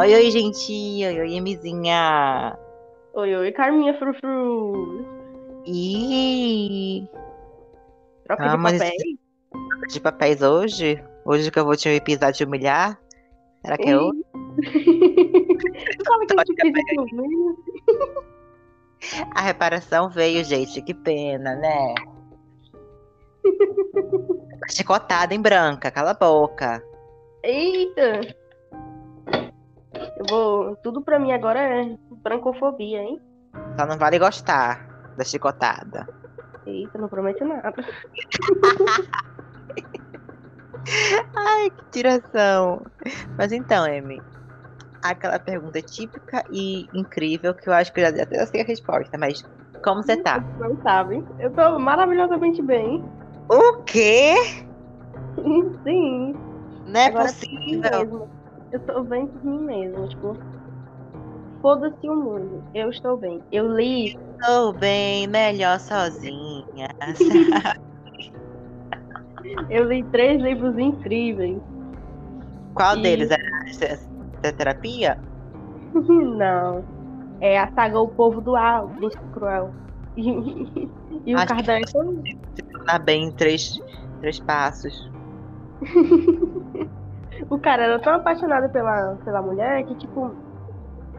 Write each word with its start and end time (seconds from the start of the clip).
Oi, 0.00 0.14
oi, 0.14 0.30
gente. 0.30 0.72
Oi, 1.04 1.20
oi, 1.20 1.34
Emizinha. 1.36 2.56
Oi, 3.14 3.34
oi, 3.36 3.52
Carminha 3.52 3.92
Frufru. 3.98 5.04
Ih, 5.66 7.06
Troca 8.24 8.44
Ah, 8.44 8.56
de 8.56 8.62
papéis. 8.62 8.94
esse- 8.94 9.18
de 9.92 10.00
papéis 10.00 10.40
hoje? 10.42 11.04
Hoje 11.24 11.50
que 11.50 11.58
eu 11.58 11.64
vou 11.64 11.76
te 11.76 12.00
pisar 12.00 12.32
de 12.32 12.44
humilhar? 12.44 12.98
Será 13.62 13.76
que 13.76 13.90
é 13.90 13.98
hoje? 13.98 14.24
Fala 16.06 16.26
que 16.26 16.32
a 16.32 16.44
gente 16.46 16.72
fez 16.72 16.84
isso 17.06 17.16
mesmo. 17.16 17.56
A 19.34 19.40
reparação 19.42 20.08
veio, 20.08 20.42
gente. 20.44 20.80
Que 20.82 20.94
pena, 20.94 21.54
né? 21.56 21.94
Chicotada 24.70 25.34
em 25.34 25.40
branca, 25.42 25.90
cala 25.90 26.12
a 26.12 26.14
boca. 26.14 26.82
Eita! 27.42 28.20
Eu 30.20 30.26
vou. 30.28 30.76
Tudo 30.76 31.00
pra 31.00 31.18
mim 31.18 31.32
agora 31.32 31.58
é 31.60 31.96
brancofobia, 32.22 33.02
hein? 33.02 33.18
Só 33.78 33.86
não 33.86 33.96
vale 33.96 34.18
gostar 34.18 34.86
da 35.16 35.24
chicotada. 35.24 36.06
Eita, 36.66 36.98
não 36.98 37.08
prometo 37.08 37.42
nada. 37.42 37.72
Ai, 41.34 41.70
que 41.70 41.84
tiração. 41.90 42.86
Mas 43.38 43.50
então, 43.50 43.84
Amy, 43.84 44.20
aquela 45.02 45.38
pergunta 45.38 45.80
típica 45.80 46.44
e 46.50 46.86
incrível 46.92 47.54
que 47.54 47.70
eu 47.70 47.72
acho 47.72 47.90
que 47.90 48.00
eu 48.00 48.14
já 48.14 48.22
até 48.22 48.44
sei 48.44 48.60
a 48.60 48.64
resposta, 48.64 49.16
mas 49.16 49.42
como 49.82 50.02
você 50.02 50.18
tá? 50.18 50.44
Não 50.58 50.76
sabe? 50.82 51.24
Eu 51.38 51.50
tô 51.52 51.78
maravilhosamente 51.78 52.60
bem. 52.60 53.02
O 53.48 53.82
quê? 53.84 54.34
Sim. 55.82 56.34
Não 56.86 57.00
é 57.00 57.06
agora 57.06 57.28
possível. 57.28 58.28
Eu 58.72 58.80
tô 58.80 59.02
bem 59.02 59.26
por 59.26 59.44
mim 59.44 59.60
mesma, 59.64 60.06
tipo. 60.08 60.36
Foda-se 61.60 62.08
o 62.08 62.14
mundo. 62.16 62.62
Eu 62.74 62.88
estou 62.90 63.16
bem. 63.16 63.42
Eu 63.52 63.74
li. 63.76 64.16
Estou 64.40 64.72
bem, 64.72 65.26
melhor 65.26 65.78
sozinha. 65.80 66.88
Eu 69.68 69.84
li 69.88 70.02
três 70.04 70.40
livros 70.40 70.78
incríveis. 70.78 71.58
Qual 72.74 72.96
E- 72.96 73.02
deles 73.02 73.30
era 73.30 73.42
da 74.42 74.52
terapia? 74.52 75.18
Não. 75.94 76.84
É 77.40 77.58
a 77.58 77.70
saga 77.72 77.98
O 78.00 78.08
Povo 78.08 78.40
do 78.40 78.54
Ar, 78.54 78.84
o 78.84 78.88
Príncipe 78.90 79.24
Cruel. 79.32 79.70
E, 81.26 81.34
o 81.34 81.38
Acho 81.38 81.48
que- 81.48 81.54
Kardec. 81.64 81.88
Se 81.90 82.62
tornar 82.72 82.98
bem 83.00 83.24
em 83.24 83.32
três, 83.32 83.78
três 84.20 84.38
passos. 84.40 85.10
O 87.50 87.58
cara 87.58 87.82
era 87.82 87.98
tão 87.98 88.14
apaixonado 88.14 88.70
pela, 88.70 89.16
pela 89.24 89.42
mulher 89.42 89.84
que, 89.84 89.94
tipo, 89.96 90.32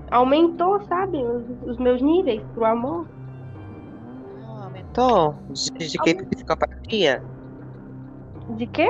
aumentou, 0.09 0.81
sabe, 0.87 1.17
os, 1.23 1.43
os 1.63 1.77
meus 1.77 2.01
níveis 2.01 2.41
pro 2.53 2.63
amor. 2.65 3.05
Ah, 4.47 4.63
aumentou? 4.65 5.35
De, 5.49 5.87
de 5.87 5.97
que 5.99 6.25
psicopatia? 6.27 7.21
De 8.49 8.65
quê? 8.67 8.87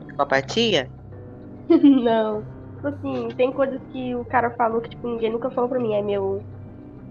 Psicopatia? 0.00 0.90
Não. 1.82 2.42
Tipo 2.76 2.88
assim, 2.88 3.28
tem 3.36 3.50
coisas 3.50 3.80
que 3.90 4.14
o 4.14 4.24
cara 4.26 4.50
falou 4.50 4.80
que, 4.80 4.90
tipo, 4.90 5.08
ninguém 5.08 5.32
nunca 5.32 5.50
falou 5.50 5.68
pra 5.68 5.80
mim. 5.80 5.94
É 5.94 6.02
meu. 6.02 6.44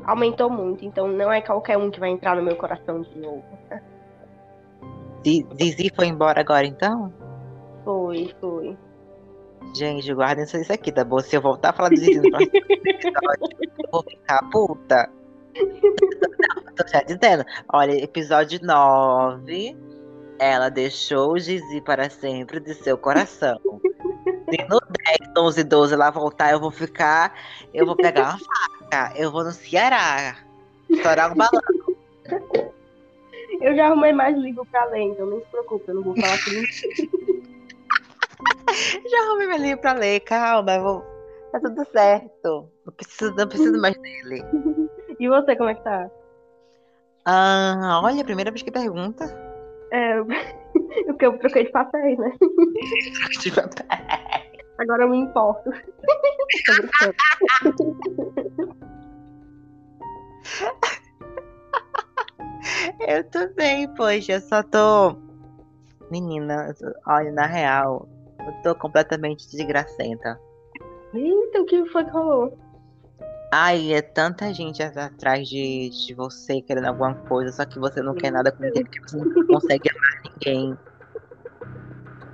Aumentou 0.05 0.49
muito. 0.49 0.85
Então 0.85 1.07
não 1.07 1.29
é 1.31 1.41
qualquer 1.41 1.77
um 1.77 1.91
que 1.91 1.99
vai 1.99 2.09
entrar 2.09 2.35
no 2.35 2.41
meu 2.41 2.55
coração 2.55 3.01
de 3.01 3.19
novo. 3.19 3.43
Zi- 5.25 5.45
Zizi 5.61 5.91
foi 5.93 6.07
embora 6.07 6.39
agora 6.39 6.65
então? 6.65 7.11
Foi, 7.83 8.33
foi. 8.39 8.77
Gente, 9.73 10.13
guardem 10.13 10.43
isso 10.43 10.73
aqui, 10.73 10.91
tá 10.91 11.03
bom? 11.03 11.19
Se 11.19 11.35
eu 11.35 11.41
voltar 11.41 11.69
a 11.69 11.73
falar 11.73 11.89
do 11.89 11.97
Zizi 11.97 12.19
no 12.19 12.29
próximo 12.29 12.51
episódio, 12.85 13.57
eu 13.61 13.89
vou 13.91 14.03
ficar 14.03 14.49
puta. 14.49 15.09
Não, 15.55 16.63
tô 16.75 16.87
já 16.87 17.01
dizendo. 17.03 17.45
Olha, 17.71 18.03
episódio 18.03 18.59
9. 18.61 19.77
Ela 20.39 20.69
deixou 20.69 21.33
o 21.33 21.39
Zizi 21.39 21.81
para 21.81 22.09
sempre 22.09 22.59
de 22.59 22.73
seu 22.75 22.97
coração. 22.97 23.59
Se 24.49 24.63
no 24.69 24.79
10, 24.79 25.31
11, 25.37 25.63
12 25.63 25.93
ela 25.93 26.09
voltar, 26.09 26.51
eu 26.51 26.59
vou 26.59 26.71
ficar. 26.71 27.33
Eu 27.73 27.85
vou 27.85 27.95
pegar 27.95 28.35
uma 28.35 28.39
faca. 28.39 29.13
Eu 29.15 29.31
vou 29.31 29.43
no 29.43 29.51
Ceará. 29.51 30.37
Estourar 30.89 31.31
um 31.31 31.35
balão. 31.35 31.61
Eu 33.61 33.75
já 33.75 33.87
arrumei 33.87 34.13
mais 34.13 34.37
livro 34.37 34.65
pra 34.65 34.85
ler, 34.85 35.01
então 35.01 35.25
não 35.25 35.39
se 35.39 35.45
preocupe, 35.47 35.87
eu 35.87 35.95
não 35.95 36.03
vou 36.03 36.15
falar 36.15 36.37
ninguém. 36.47 37.09
Já 39.09 39.23
arrumei 39.23 39.47
meu 39.47 39.57
livro 39.57 39.81
pra 39.81 39.93
ler, 39.93 40.19
calma. 40.21 40.79
Vou... 40.79 41.01
Tá 41.51 41.59
tudo 41.59 41.85
certo. 41.91 42.69
Não 42.85 42.93
preciso, 42.93 43.35
não 43.35 43.47
preciso 43.47 43.79
mais 43.81 43.97
dele. 43.97 44.43
E 45.19 45.27
você, 45.27 45.55
como 45.55 45.69
é 45.69 45.73
que 45.73 45.83
tá? 45.83 46.11
Ah, 47.25 47.99
olha, 48.03 48.23
primeira 48.23 48.51
vez 48.51 48.61
que 48.61 48.69
pergunta. 48.69 49.25
É, 49.91 50.21
o 51.09 51.17
que 51.17 51.25
eu 51.25 51.39
troquei 51.39 51.63
de 51.63 51.71
papéis, 51.71 52.19
né? 52.19 52.31
Agora 54.77 55.03
eu 55.03 55.09
me 55.09 55.17
importo. 55.17 55.71
Tô. 55.71 57.13
Eu 63.07 63.23
também, 63.31 63.87
poxa, 63.95 64.33
eu 64.33 64.41
só 64.41 64.61
tô. 64.61 65.15
Menina, 66.11 66.75
tô- 66.79 66.93
olha, 67.07 67.31
na 67.31 67.45
real, 67.47 68.07
eu 68.47 68.53
tô 68.63 68.75
completamente 68.75 69.49
desgracenta. 69.49 70.39
Eita, 71.13 71.61
o 71.61 71.65
que 71.65 71.85
foi 71.85 72.05
que 72.05 72.11
rolou? 72.11 72.57
Ai, 73.51 73.93
é 73.93 74.01
tanta 74.01 74.53
gente 74.53 74.83
atrás 74.83 75.47
de, 75.47 75.89
de 75.89 76.13
você 76.13 76.61
querendo 76.61 76.87
alguma 76.87 77.13
coisa, 77.13 77.51
só 77.51 77.65
que 77.65 77.79
você 77.79 78.01
não 78.01 78.13
quer 78.13 78.31
nada 78.31 78.51
com 78.51 78.61
ninguém, 78.61 78.83
porque 78.83 78.99
você 79.01 79.17
não 79.17 79.47
consegue 79.47 79.89
amar 79.89 80.33
ninguém. 80.33 80.77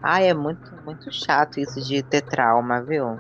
Ai, 0.01 0.27
é 0.27 0.33
muito, 0.33 0.75
muito 0.83 1.11
chato 1.11 1.59
isso 1.59 1.79
de 1.81 2.01
ter 2.03 2.21
trauma, 2.21 2.81
viu? 2.81 3.19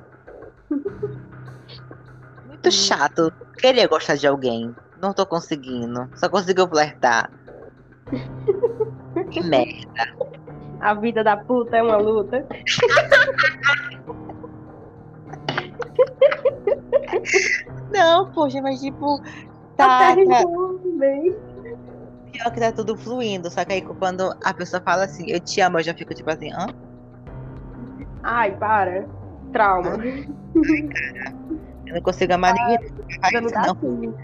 Muito 2.45 2.71
chato. 2.71 3.31
Queria 3.57 3.87
gostar 3.87 4.15
de 4.15 4.27
alguém. 4.27 4.75
Não 4.97 5.13
tô 5.13 5.25
conseguindo. 5.25 6.09
Só 6.15 6.29
consigo 6.29 6.67
flertar. 6.67 7.31
Que 9.31 9.41
merda. 9.41 10.32
A 10.83 10.93
vida 10.93 11.23
da 11.23 11.37
puta 11.37 11.77
é 11.77 11.81
uma 11.81 11.95
luta. 11.97 12.45
Não, 17.91 18.29
poxa, 18.31 18.61
mas 18.61 18.81
tipo, 18.81 19.21
Tá 19.77 19.87
tá, 19.87 20.15
bem. 20.15 21.35
pior 22.31 22.51
que 22.51 22.59
tá 22.59 22.71
tudo 22.71 22.97
fluindo. 22.97 23.49
Só 23.49 23.63
que 23.65 23.73
aí 23.73 23.81
quando 23.81 24.33
a 24.43 24.53
pessoa 24.53 24.81
fala 24.81 25.05
assim, 25.05 25.29
eu 25.29 25.39
te 25.39 25.61
amo, 25.61 25.79
eu 25.79 25.83
já 25.83 25.93
fico 25.93 26.13
tipo 26.13 26.29
assim, 26.29 26.51
hã? 26.51 26.67
Ai, 28.23 28.51
para. 28.57 29.07
Trauma. 29.51 29.97
Eu 31.85 31.93
não 31.95 32.01
consigo 32.01 32.33
amar 32.33 32.53
ninguém. 32.53 32.79
Isso, 32.81 32.93
não. 33.55 33.75
gatilho. 33.75 34.15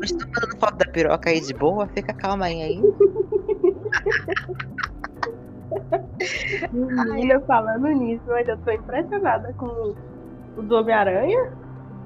Mas 0.00 0.12
tô 0.12 0.26
mandando 0.26 0.58
foto 0.58 0.76
da 0.76 0.84
piroca 0.86 1.30
aí 1.30 1.40
de 1.40 1.54
boa, 1.54 1.86
fica 1.88 2.12
calma 2.12 2.46
aí. 2.46 2.62
aí. 2.62 2.82
Menina, 6.72 7.40
falando 7.40 7.86
nisso, 7.88 8.22
eu 8.26 8.34
ainda 8.34 8.56
tô 8.58 8.70
impressionada 8.70 9.52
com 9.54 9.94
o 10.56 10.62
do 10.62 10.76
Homem-Aranha. 10.76 11.52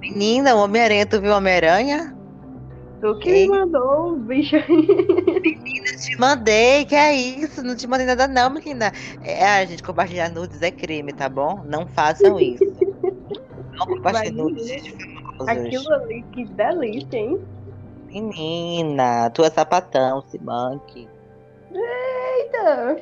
Menina, 0.01 0.55
o 0.55 0.61
Homem-Aranha, 0.61 1.07
tu 1.07 1.21
viu 1.21 1.33
o 1.33 1.37
Homem-Aranha? 1.37 2.17
Tu 3.01 3.19
que 3.19 3.29
Ei. 3.29 3.49
me 3.49 3.59
mandou 3.59 4.13
o 4.13 4.17
bicho 4.17 4.57
aí. 4.57 5.57
Te 5.97 6.19
mandei, 6.19 6.85
que 6.87 6.95
é 6.95 7.15
isso? 7.15 7.63
Não 7.63 7.77
te 7.77 7.87
mandei 7.87 8.07
nada 8.07 8.27
não, 8.27 8.51
menina. 8.51 8.93
É, 9.23 9.45
a 9.45 9.65
gente 9.65 9.83
compartilhar 9.83 10.31
nudes 10.31 10.63
é 10.63 10.71
crime, 10.71 11.13
tá 11.13 11.29
bom? 11.29 11.63
Não 11.67 11.87
façam 11.87 12.41
isso. 12.41 12.65
Não 13.73 13.87
compartilhem 13.97 14.33
nudes 14.33 14.83
de 14.83 14.91
famosos. 14.93 15.49
Aquilo 15.49 15.93
ali, 15.93 16.25
que 16.33 16.45
delícia, 16.47 17.19
hein? 17.19 17.39
Menina, 18.07 19.31
tu 19.31 19.45
é 19.45 19.51
sapatão, 19.51 20.23
se 20.23 20.39
manque. 20.43 21.07
Eita! 21.73 22.97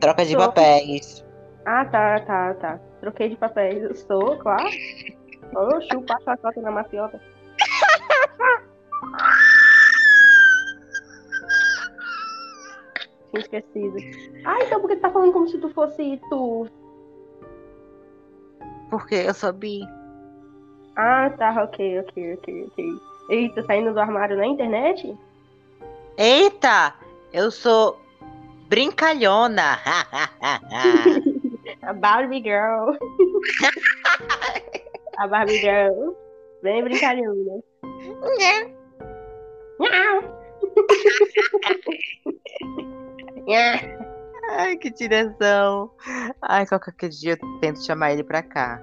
Troca 0.00 0.24
de 0.24 0.32
Tô. 0.34 0.38
papéis. 0.38 1.24
Ah, 1.66 1.84
tá, 1.84 2.20
tá, 2.20 2.54
tá. 2.54 2.80
Troquei 3.00 3.28
de 3.28 3.36
papéis. 3.36 3.82
Eu 3.82 3.94
sou, 3.94 4.36
claro. 4.38 4.68
Ô, 5.54 5.80
chupa 5.82 6.14
a 6.14 6.20
chacota 6.20 6.60
na 6.60 6.70
maciota. 6.70 7.20
Tinha 13.30 13.40
esquecido. 13.40 13.96
Ah, 14.44 14.58
então 14.62 14.80
por 14.80 14.88
que 14.88 14.96
tu 14.96 15.02
tá 15.02 15.10
falando 15.10 15.32
como 15.32 15.48
se 15.48 15.58
tu 15.58 15.68
fosse 15.70 16.20
tu? 16.30 16.66
Porque 18.90 19.16
eu 19.16 19.34
sou 19.34 19.52
bi. 19.52 19.80
Ah, 20.96 21.30
tá, 21.36 21.62
ok, 21.62 22.00
ok, 22.00 22.34
ok, 22.34 22.66
ok. 22.66 22.84
Eita, 23.30 23.62
saindo 23.64 23.92
do 23.92 24.00
armário 24.00 24.36
na 24.36 24.46
internet? 24.46 25.14
Eita! 26.16 26.94
Eu 27.32 27.50
sou 27.50 28.00
brincalhona. 28.68 29.78
A 31.82 31.92
Barbie 31.92 32.42
Girl. 32.42 32.94
A 35.18 35.26
Barbie 35.26 35.58
Girl. 35.58 36.14
Bem 36.62 36.82
brincalhona. 36.84 37.60
Nhau. 38.38 38.70
Ai, 44.50 44.76
que 44.76 44.90
direção. 44.90 45.90
Ai, 46.42 46.66
qualquer 46.66 47.08
dia 47.10 47.36
eu 47.40 47.60
tento 47.60 47.84
chamar 47.84 48.12
ele 48.12 48.24
pra 48.24 48.42
cá. 48.42 48.82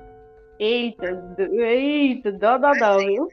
Eita, 0.59 1.13
do- 1.37 1.61
eita, 1.61 2.31
dó, 2.31 2.57
dó, 2.57 2.71
dó, 2.73 2.97
viu? 2.99 3.27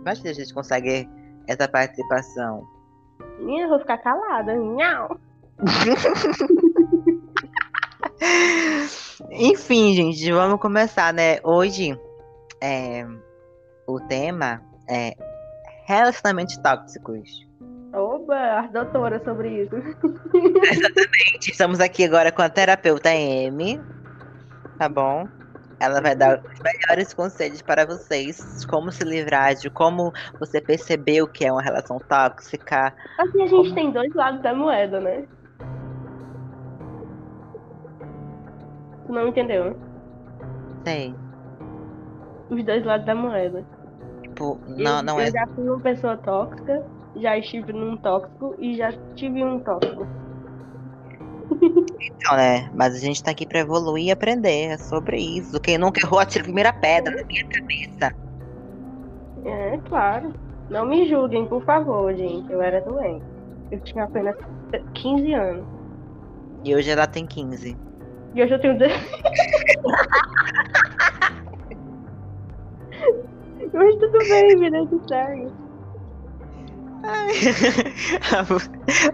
Imagina 0.00 0.26
se 0.26 0.28
a 0.28 0.34
gente 0.44 0.54
consegue 0.54 1.08
essa 1.48 1.66
participação. 1.68 2.66
Menina, 3.38 3.64
eu 3.64 3.68
vou 3.70 3.78
ficar 3.78 3.98
calada. 3.98 4.54
Nhau. 4.54 5.18
Enfim, 9.30 9.94
gente, 9.94 10.32
vamos 10.32 10.60
começar, 10.60 11.14
né? 11.14 11.38
Hoje, 11.42 11.98
é, 12.60 13.06
o 13.86 13.98
tema 14.00 14.60
é 14.88 15.14
relacionamentos 15.86 16.56
tóxicos. 16.58 17.46
Oba, 17.92 18.60
as 18.60 18.70
doutoras 18.70 19.24
sobre 19.24 19.62
isso. 19.62 19.74
Gente, 21.32 21.50
Estamos 21.50 21.80
aqui 21.80 22.04
agora 22.04 22.30
com 22.30 22.42
a 22.42 22.48
terapeuta 22.48 23.12
M, 23.14 23.80
tá 24.78 24.88
bom? 24.88 25.26
Ela 25.78 26.00
vai 26.00 26.14
dar 26.14 26.42
os 26.42 26.60
melhores 26.60 27.14
conselhos 27.14 27.62
para 27.62 27.86
vocês, 27.86 28.64
como 28.66 28.90
se 28.90 29.04
livrar 29.04 29.54
de 29.54 29.70
como 29.70 30.12
você 30.38 30.60
percebeu 30.60 31.28
que 31.28 31.44
é 31.44 31.52
uma 31.52 31.62
relação 31.62 31.98
tóxica. 31.98 32.94
Assim, 33.18 33.42
a 33.42 33.46
gente 33.46 33.74
tem 33.74 33.90
dois 33.90 34.12
lados 34.14 34.42
da 34.42 34.54
moeda, 34.54 35.00
né? 35.00 35.24
Tu 39.06 39.12
não 39.12 39.28
entendeu? 39.28 39.76
Sei, 40.84 41.14
Os 42.50 42.64
dois 42.64 42.84
lados 42.84 43.06
da 43.06 43.14
moeda. 43.14 43.64
tipo, 44.22 44.58
não, 44.68 44.98
eu, 44.98 45.02
não 45.02 45.20
eu 45.20 45.26
é. 45.26 45.30
já 45.30 45.46
fui 45.48 45.68
uma 45.68 45.80
pessoa 45.80 46.16
tóxica, 46.18 46.84
já 47.16 47.36
estive 47.38 47.72
num 47.72 47.96
tóxico 47.96 48.54
e 48.58 48.76
já 48.76 48.92
tive 49.14 49.42
um 49.44 49.58
tóxico. 49.60 50.06
Então, 51.98 52.36
né? 52.36 52.70
Mas 52.74 52.94
a 52.94 52.98
gente 52.98 53.22
tá 53.22 53.30
aqui 53.30 53.46
pra 53.46 53.60
evoluir 53.60 54.06
e 54.06 54.10
aprender 54.10 54.66
é 54.68 54.78
sobre 54.78 55.16
isso. 55.18 55.58
Quem 55.60 55.78
nunca 55.78 56.00
errou, 56.00 56.18
atira 56.20 56.42
a 56.42 56.44
primeira 56.44 56.72
pedra 56.72 57.16
na 57.16 57.24
minha 57.24 57.44
cabeça. 57.46 58.14
É, 59.44 59.78
claro. 59.88 60.32
Não 60.68 60.84
me 60.86 61.08
julguem, 61.08 61.46
por 61.46 61.64
favor, 61.64 62.14
gente. 62.14 62.50
Eu 62.52 62.60
era 62.60 62.80
doente. 62.80 63.24
Eu 63.70 63.80
tinha 63.80 64.04
apenas 64.04 64.36
15 64.94 65.32
anos. 65.34 65.64
E 66.64 66.74
hoje 66.74 66.90
ela 66.90 67.06
tem 67.06 67.26
15. 67.26 67.76
E 68.36 68.42
hoje 68.42 68.52
eu 68.52 68.60
tenho 68.60 68.76
16. 68.76 69.10
Mas 73.72 73.94
tudo 73.96 74.18
bem, 74.28 74.58
vida 74.58 74.86
que 74.86 74.98
segue. 75.08 75.46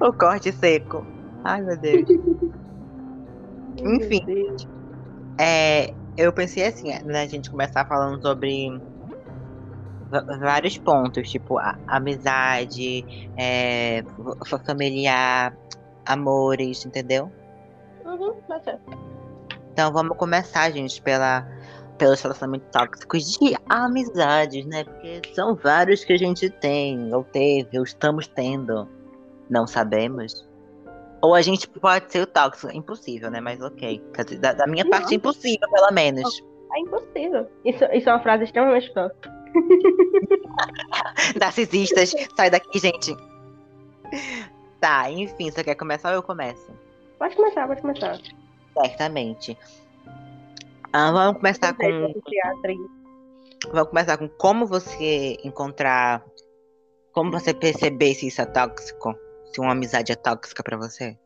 o 0.01 0.13
corte 0.13 0.51
seco. 0.51 1.07
Ai, 1.45 1.63
meu 1.63 1.81
Deus. 1.81 2.03
Enfim. 3.79 4.25
Deus. 4.27 4.67
É, 5.41 5.95
eu 6.17 6.33
pensei 6.33 6.67
assim, 6.67 6.89
né, 7.05 7.23
a 7.23 7.27
gente 7.27 7.49
começar 7.49 7.87
falando 7.87 8.21
sobre 8.21 8.71
vários 10.41 10.77
pontos, 10.79 11.31
tipo 11.31 11.59
a- 11.59 11.79
amizade, 11.87 13.07
é, 13.39 14.03
fa- 14.49 14.59
familiar, 14.67 15.57
amores, 16.07 16.85
entendeu? 16.85 17.31
Uhum, 18.13 18.35
tá. 18.43 18.79
Então 19.73 19.93
vamos 19.93 20.17
começar, 20.17 20.71
gente, 20.71 21.01
pela, 21.01 21.47
pelos 21.97 22.21
relacionamentos 22.21 22.69
tóxicos 22.71 23.39
de 23.39 23.57
amizades, 23.69 24.67
né? 24.67 24.85
Porque 24.85 25.23
são 25.35 25.55
vários 25.55 26.05
que 26.05 26.13
a 26.13 26.19
gente 26.19 26.51
tem, 26.51 27.13
ou 27.15 27.25
teve, 27.25 27.79
ou 27.79 27.85
estamos 27.85 28.27
tendo. 28.27 28.87
Não 29.49 29.67
sabemos. 29.67 30.47
Ou 31.23 31.35
a 31.35 31.43
gente 31.43 31.69
pode 31.69 32.11
ser 32.11 32.21
o 32.21 32.27
tóxico. 32.27 32.71
É 32.71 32.77
impossível, 32.77 33.31
né? 33.31 33.41
Mas 33.41 33.61
ok. 33.61 34.03
Da, 34.41 34.53
da 34.53 34.67
minha 34.67 34.89
parte, 34.89 35.05
Não. 35.05 35.13
é 35.13 35.15
impossível, 35.15 35.71
pelo 35.71 35.91
menos. 35.93 36.43
É 36.75 36.81
impossível. 36.81 37.49
Isso, 37.65 37.85
isso 37.93 38.09
é 38.09 38.13
uma 38.13 38.23
frase 38.23 38.45
extremamente 38.45 38.93
tóxica. 38.93 39.33
Narcisistas, 41.39 42.15
sai 42.37 42.51
daqui, 42.51 42.79
gente. 42.79 43.15
Tá, 44.81 45.11
enfim, 45.11 45.51
você 45.51 45.63
quer 45.63 45.77
começar 45.77 46.11
ou 46.11 46.17
eu 46.17 46.23
começo? 46.23 46.73
Pode 47.23 47.37
começar, 47.37 47.69
pode 47.69 47.81
começar. 47.81 48.19
Certamente. 48.77 49.57
Ah, 50.93 51.13
vamos 51.13 51.37
começar 51.37 51.73
com. 51.73 51.85
Aí. 52.67 52.77
Vamos 53.71 53.91
começar 53.91 54.19
com 54.19 54.29
como 54.29 54.67
você 54.67 55.39
encontrar. 55.45 56.25
Como 57.13 57.31
você 57.31 57.55
perceber 57.55 58.15
se 58.15 58.27
isso 58.27 58.43
é 58.43 58.47
tóxico. 58.47 59.15
Se 59.45 59.61
uma 59.61 59.71
amizade 59.71 60.11
é 60.11 60.17
tóxica 60.17 60.65
pra 60.65 60.77
você. 60.77 61.17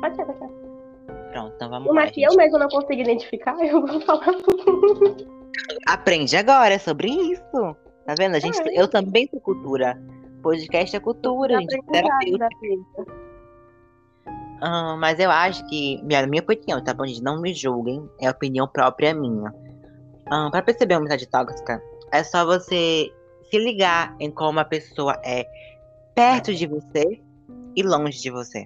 Pode 0.00 0.16
ser, 0.16 0.24
pode 0.24 0.38
ser. 0.38 0.48
Pronto, 1.32 1.52
então 1.54 1.68
vamos 1.68 1.88
lá. 1.88 1.94
Mas 1.96 2.08
se 2.14 2.22
gente. 2.22 2.32
eu 2.32 2.36
mesmo 2.38 2.58
não 2.58 2.68
consigo 2.68 3.02
identificar, 3.02 3.56
eu 3.60 3.86
vou 3.86 4.00
falar. 4.00 4.24
Aprende 5.86 6.34
agora 6.34 6.78
sobre 6.78 7.08
isso. 7.10 7.76
Tá 8.06 8.14
vendo? 8.18 8.36
A 8.36 8.40
gente, 8.40 8.58
É. 8.70 8.80
eu 8.80 8.88
também 8.88 9.28
sou 9.28 9.38
cultura. 9.38 10.02
Podcast 10.42 10.96
é 10.96 11.00
cultura, 11.00 11.60
gente. 11.60 11.78
Terapeuta. 11.92 12.48
Mas 14.98 15.18
eu 15.18 15.30
acho 15.30 15.66
que, 15.68 16.02
minha, 16.02 16.26
minha 16.26 16.42
opinião, 16.42 16.82
tá 16.82 16.94
bom, 16.94 17.06
gente? 17.06 17.22
Não 17.22 17.40
me 17.40 17.52
julguem, 17.52 18.08
é 18.20 18.30
opinião 18.30 18.66
própria 18.68 19.14
minha. 19.14 19.52
Ah, 20.30 20.48
pra 20.50 20.62
perceber 20.62 20.94
uma 20.94 21.00
amizade 21.00 21.28
tóxica, 21.28 21.82
é 22.12 22.24
só 22.24 22.44
você 22.46 23.10
se 23.50 23.58
ligar 23.58 24.14
em 24.18 24.30
como 24.30 24.58
a 24.60 24.64
pessoa 24.64 25.20
é 25.24 25.46
perto 26.14 26.54
de 26.54 26.66
você 26.66 27.04
e 27.76 27.82
longe 27.82 28.20
de 28.20 28.30
você. 28.30 28.64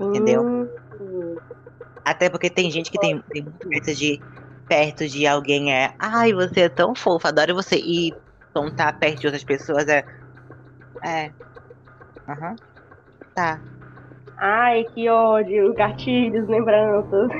Entendeu? 0.00 0.42
Hum, 0.44 1.38
Até 2.04 2.28
porque 2.28 2.50
tem 2.50 2.70
gente 2.70 2.90
que 2.90 2.98
tem, 2.98 3.22
tem 3.30 3.44
muito 3.44 3.68
medo 3.68 3.94
de 3.94 4.20
perto 4.68 5.08
de 5.08 5.26
alguém 5.26 5.72
é. 5.72 5.94
Ai, 5.98 6.32
você 6.32 6.62
é 6.62 6.68
tão 6.68 6.94
fofa, 6.94 7.28
adoro 7.28 7.54
você. 7.54 7.76
E 7.76 8.12
tá 8.76 8.92
perto 8.92 9.20
de 9.20 9.26
outras 9.26 9.44
pessoas 9.44 9.88
é. 9.88 10.04
É. 11.04 11.32
Aham. 12.28 12.54
Tá. 13.34 13.71
Ai, 14.44 14.84
que 14.92 15.08
ódio. 15.08 15.72
Gatilhos, 15.74 16.48
lembranças. 16.48 17.30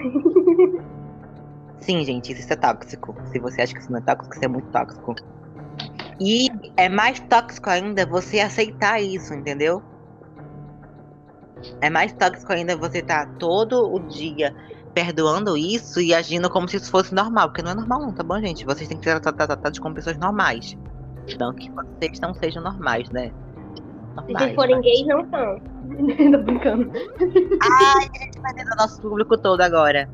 Sim, 1.78 2.04
gente, 2.04 2.32
isso 2.32 2.52
é 2.52 2.54
tóxico. 2.56 3.14
Se 3.32 3.40
você 3.40 3.62
acha 3.62 3.74
que 3.74 3.80
isso 3.80 3.90
não 3.90 3.98
é 3.98 4.02
tóxico, 4.02 4.32
isso 4.36 4.44
é 4.44 4.48
muito 4.48 4.68
tóxico. 4.70 5.16
E 6.20 6.46
é 6.76 6.88
mais 6.88 7.18
tóxico 7.18 7.68
ainda 7.68 8.06
você 8.06 8.38
aceitar 8.38 9.00
isso, 9.02 9.34
entendeu? 9.34 9.82
É 11.80 11.90
mais 11.90 12.12
tóxico 12.12 12.52
ainda 12.52 12.76
você 12.76 13.02
tá 13.02 13.26
todo 13.38 13.92
o 13.92 13.98
dia 13.98 14.54
perdoando 14.94 15.56
isso 15.56 16.00
e 16.00 16.14
agindo 16.14 16.48
como 16.50 16.68
se 16.68 16.76
isso 16.76 16.88
fosse 16.90 17.12
normal, 17.12 17.48
porque 17.48 17.62
não 17.62 17.72
é 17.72 17.74
normal 17.74 18.00
não, 18.00 18.12
tá 18.12 18.22
bom, 18.22 18.38
gente? 18.38 18.64
Vocês 18.64 18.86
têm 18.88 18.98
que 18.98 19.04
ser 19.04 19.18
trata- 19.18 19.46
tratados 19.46 19.78
como 19.80 19.94
pessoas 19.94 20.18
normais. 20.18 20.76
Não 21.40 21.52
que 21.52 21.68
vocês 21.70 22.20
não 22.20 22.32
sejam 22.34 22.62
normais, 22.62 23.10
né? 23.10 23.32
Se 23.32 23.82
Normais, 24.14 24.38
vocês 24.38 24.54
forem 24.54 24.76
mas- 24.76 24.84
gays, 24.84 25.06
não 25.08 25.28
são. 25.30 25.71
Tô 26.32 26.38
brincando. 26.42 26.90
Ai, 27.62 28.08
a 28.14 28.24
gente 28.24 28.40
vai 28.40 28.54
dentro 28.54 28.70
do 28.70 28.76
nosso 28.76 29.00
público 29.00 29.38
todo 29.38 29.60
agora. 29.60 30.08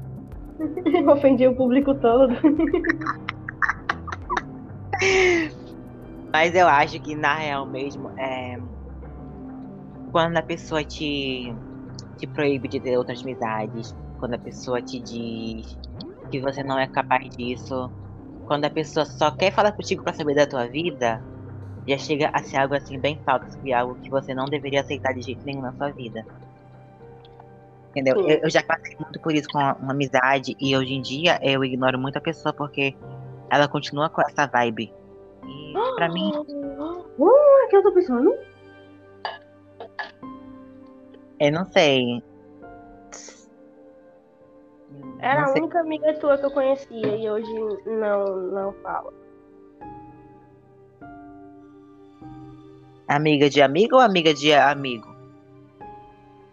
Ofendi 1.11 1.47
o 1.47 1.54
público 1.54 1.94
todo. 1.94 2.35
Mas 6.32 6.54
eu 6.54 6.66
acho 6.66 7.00
que 7.00 7.14
na 7.14 7.35
real 7.35 7.64
mesmo 7.66 8.11
é 8.18 8.58
quando 10.11 10.37
a 10.37 10.42
pessoa 10.42 10.82
te, 10.85 11.54
te 12.16 12.26
proíbe 12.26 12.68
de 12.68 12.80
ter 12.80 12.97
outras 12.97 13.23
amizades, 13.23 13.94
quando 14.18 14.35
a 14.35 14.38
pessoa 14.38 14.82
te 14.82 15.00
diz 15.00 15.78
que 16.30 16.40
você 16.40 16.62
não 16.62 16.78
é 16.78 16.87
capaz 16.87 17.28
disso, 17.30 17.90
quando 18.47 18.64
a 18.64 18.70
pessoa 18.70 19.04
só 19.04 19.30
quer 19.30 19.52
falar 19.52 19.73
contigo 19.73 20.02
pra 20.02 20.12
saber 20.12 20.35
da 20.35 20.47
tua 20.47 20.66
vida, 20.66 21.23
já 21.88 21.99
chega 21.99 22.30
a 22.33 22.42
ser 22.42 22.59
algo 22.59 22.75
assim 22.75 22.99
bem 22.99 23.16
tóxico 23.25 23.66
e 23.66 23.73
algo 23.73 23.95
que 23.97 24.11
você 24.11 24.35
não 24.35 24.45
deveria 24.45 24.80
aceitar 24.80 25.12
de 25.14 25.23
jeito 25.23 25.45
nenhum 25.45 25.62
na 25.62 25.73
sua 25.73 25.90
vida. 25.90 26.25
Entendeu? 27.90 28.16
Eu, 28.28 28.40
eu 28.42 28.50
já 28.50 28.62
passei 28.62 28.95
muito 29.00 29.18
por 29.21 29.33
isso 29.35 29.49
com 29.49 29.59
uma, 29.59 29.75
uma 29.75 29.92
amizade 29.92 30.54
e 30.61 30.76
hoje 30.76 30.95
em 30.95 31.00
dia 31.00 31.38
eu 31.42 31.64
ignoro 31.64 31.99
muito 31.99 32.18
a 32.18 32.21
pessoa 32.21 32.52
porque 32.52 32.95
ela 33.50 33.66
continua 33.66 34.09
com 34.09 34.21
essa 34.21 34.47
vibe. 34.47 34.92
E 35.45 35.73
pra 35.97 36.09
mim 36.09 36.30
Uh, 37.18 37.68
que 37.68 37.76
eu 37.76 37.83
tô 37.83 37.92
pensando? 37.92 38.33
Eu 41.40 41.52
não 41.52 41.66
sei. 41.66 42.23
Era 45.18 45.42
Não 45.42 45.49
a 45.49 45.52
única 45.54 45.80
amiga 45.80 46.14
tua 46.14 46.38
que 46.38 46.47
eu 46.47 46.50
conhecia 46.50 47.16
e 47.16 47.28
hoje 47.28 47.52
não, 47.87 48.37
não 48.37 48.73
fala. 48.75 49.12
Amiga 53.08 53.48
de 53.48 53.62
amigo 53.62 53.96
ou 53.96 54.02
amiga 54.02 54.34
de 54.34 54.52
amigo? 54.52 55.08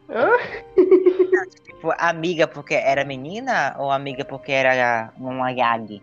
Tipo, 1.65 1.93
amiga 1.99 2.47
porque 2.47 2.73
era 2.73 3.03
menina 3.03 3.75
ou 3.77 3.91
amiga 3.91 4.23
porque 4.23 4.51
era 4.51 5.11
uma 5.17 5.51
yag? 5.51 6.01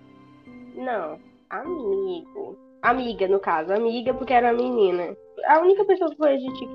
Não. 0.75 1.19
Amigo. 1.49 2.57
Amiga, 2.83 3.27
no 3.29 3.41
caso. 3.41 3.73
Amiga, 3.73 4.13
porque 4.13 4.33
era 4.33 4.53
menina. 4.53 5.17
A 5.47 5.61
única 5.61 5.85
pessoa 5.85 6.11
que 6.11 6.17
foi 6.17 6.35
a 6.35 6.39
gente, 6.39 6.59
tipo... 6.59 6.73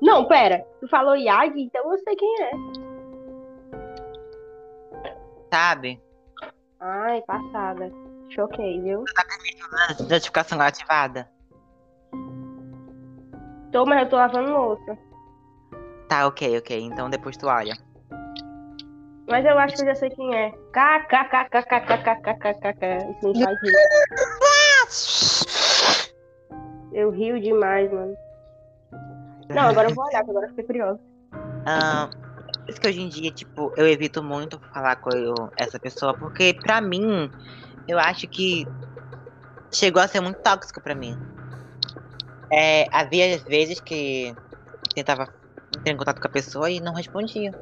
Não, 0.00 0.24
pera. 0.26 0.64
Tu 0.80 0.88
falou 0.88 1.16
Yag, 1.16 1.60
então 1.60 1.92
eu 1.92 1.98
sei 1.98 2.16
quem 2.16 2.42
é. 2.42 2.50
Sabe? 5.52 6.00
Ai, 6.80 7.22
passada. 7.22 7.90
Choquei, 8.30 8.80
viu? 8.80 9.04
Notificação 10.08 10.60
ativada. 10.60 11.28
Tô, 13.72 13.84
mas 13.86 14.02
eu 14.02 14.08
tô 14.08 14.16
lavando 14.16 14.50
louça. 14.52 14.98
Tá, 16.08 16.26
ok, 16.26 16.58
ok. 16.58 16.80
Então 16.80 17.08
depois 17.10 17.36
tu 17.36 17.46
olha. 17.46 17.74
Mas 19.28 19.44
eu 19.44 19.58
acho 19.58 19.76
que 19.76 19.82
eu 19.82 19.86
já 19.86 19.94
sei 19.94 20.08
quem 20.10 20.34
é. 20.34 20.50
KKKKKKKKKK. 20.72 23.10
Isso 23.10 23.28
me 23.28 23.44
faz 23.44 23.58
rir. 23.62 23.72
Eu 26.92 27.10
rio 27.10 27.38
demais, 27.40 27.92
mano. 27.92 28.14
Não, 29.50 29.68
agora 29.68 29.88
eu 29.90 29.94
vou 29.94 30.04
olhar, 30.06 30.20
agora 30.20 30.46
eu 30.46 30.50
fiquei 30.50 30.64
curiosa. 30.64 30.98
Ah, 31.70 32.08
por 32.10 32.70
isso 32.70 32.80
que 32.80 32.88
hoje 32.88 33.02
em 33.02 33.10
dia, 33.10 33.30
tipo, 33.30 33.70
eu 33.76 33.86
evito 33.86 34.22
muito 34.22 34.58
falar 34.72 34.96
com 34.96 35.10
eu- 35.10 35.50
essa 35.54 35.78
pessoa, 35.78 36.16
porque 36.16 36.54
pra 36.62 36.80
mim, 36.80 37.30
eu 37.86 37.98
acho 37.98 38.26
que 38.26 38.64
chegou 39.74 40.00
a 40.00 40.08
ser 40.08 40.22
muito 40.22 40.40
tóxico 40.40 40.80
pra 40.80 40.94
mim. 40.94 41.14
É, 42.52 42.86
havia 42.92 43.38
vezes 43.38 43.80
que 43.80 44.34
tentava 44.94 45.28
ter 45.84 45.94
contato 45.96 46.20
com 46.20 46.28
a 46.28 46.30
pessoa 46.30 46.70
e 46.70 46.80
não 46.80 46.94
respondia. 46.94 47.52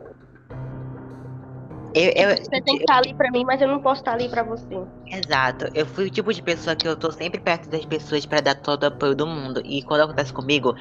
Eu, 1.94 2.12
eu- 2.14 2.36
Você 2.36 2.60
tem 2.60 2.76
que 2.76 2.82
estar 2.82 2.98
ali 2.98 3.14
pra 3.14 3.30
mim, 3.30 3.42
mas 3.44 3.60
eu 3.60 3.68
não 3.68 3.80
posso 3.80 4.02
estar 4.02 4.12
ali 4.12 4.28
pra 4.28 4.42
você. 4.42 4.74
Exato. 5.10 5.66
Eu 5.74 5.86
fui 5.86 6.06
o 6.06 6.10
tipo 6.10 6.32
de 6.32 6.42
pessoa 6.42 6.76
que 6.76 6.86
eu 6.86 6.94
tô 6.94 7.10
sempre 7.10 7.40
perto 7.40 7.70
das 7.70 7.84
pessoas 7.86 8.26
pra 8.26 8.40
dar 8.40 8.54
todo 8.54 8.82
o 8.82 8.86
apoio 8.86 9.14
do 9.14 9.26
mundo. 9.26 9.62
E 9.64 9.82
quando 9.82 10.02
acontece 10.02 10.30
comigo, 10.32 10.74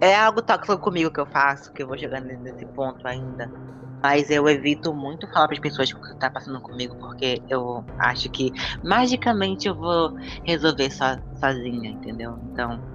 é, 0.00 0.06
é 0.08 0.16
algo 0.16 0.40
tóxico 0.40 0.78
comigo 0.78 1.10
que 1.10 1.20
eu 1.20 1.26
faço, 1.26 1.72
que 1.72 1.82
eu 1.82 1.88
vou 1.88 1.98
chegando 1.98 2.26
nesse 2.26 2.64
ponto 2.66 3.06
ainda. 3.08 3.50
Mas 4.00 4.30
eu 4.30 4.46
evito 4.48 4.94
muito 4.94 5.26
falar 5.32 5.48
pras 5.48 5.58
pessoas 5.58 5.90
o 5.90 5.94
que 5.94 6.18
tá 6.18 6.30
passando 6.30 6.60
comigo, 6.60 6.94
porque 7.00 7.42
eu 7.48 7.84
acho 7.98 8.28
que 8.30 8.52
magicamente 8.84 9.66
eu 9.66 9.74
vou 9.74 10.12
resolver 10.46 10.90
so, 10.90 11.04
sozinha, 11.40 11.90
entendeu? 11.90 12.38
Então. 12.52 12.93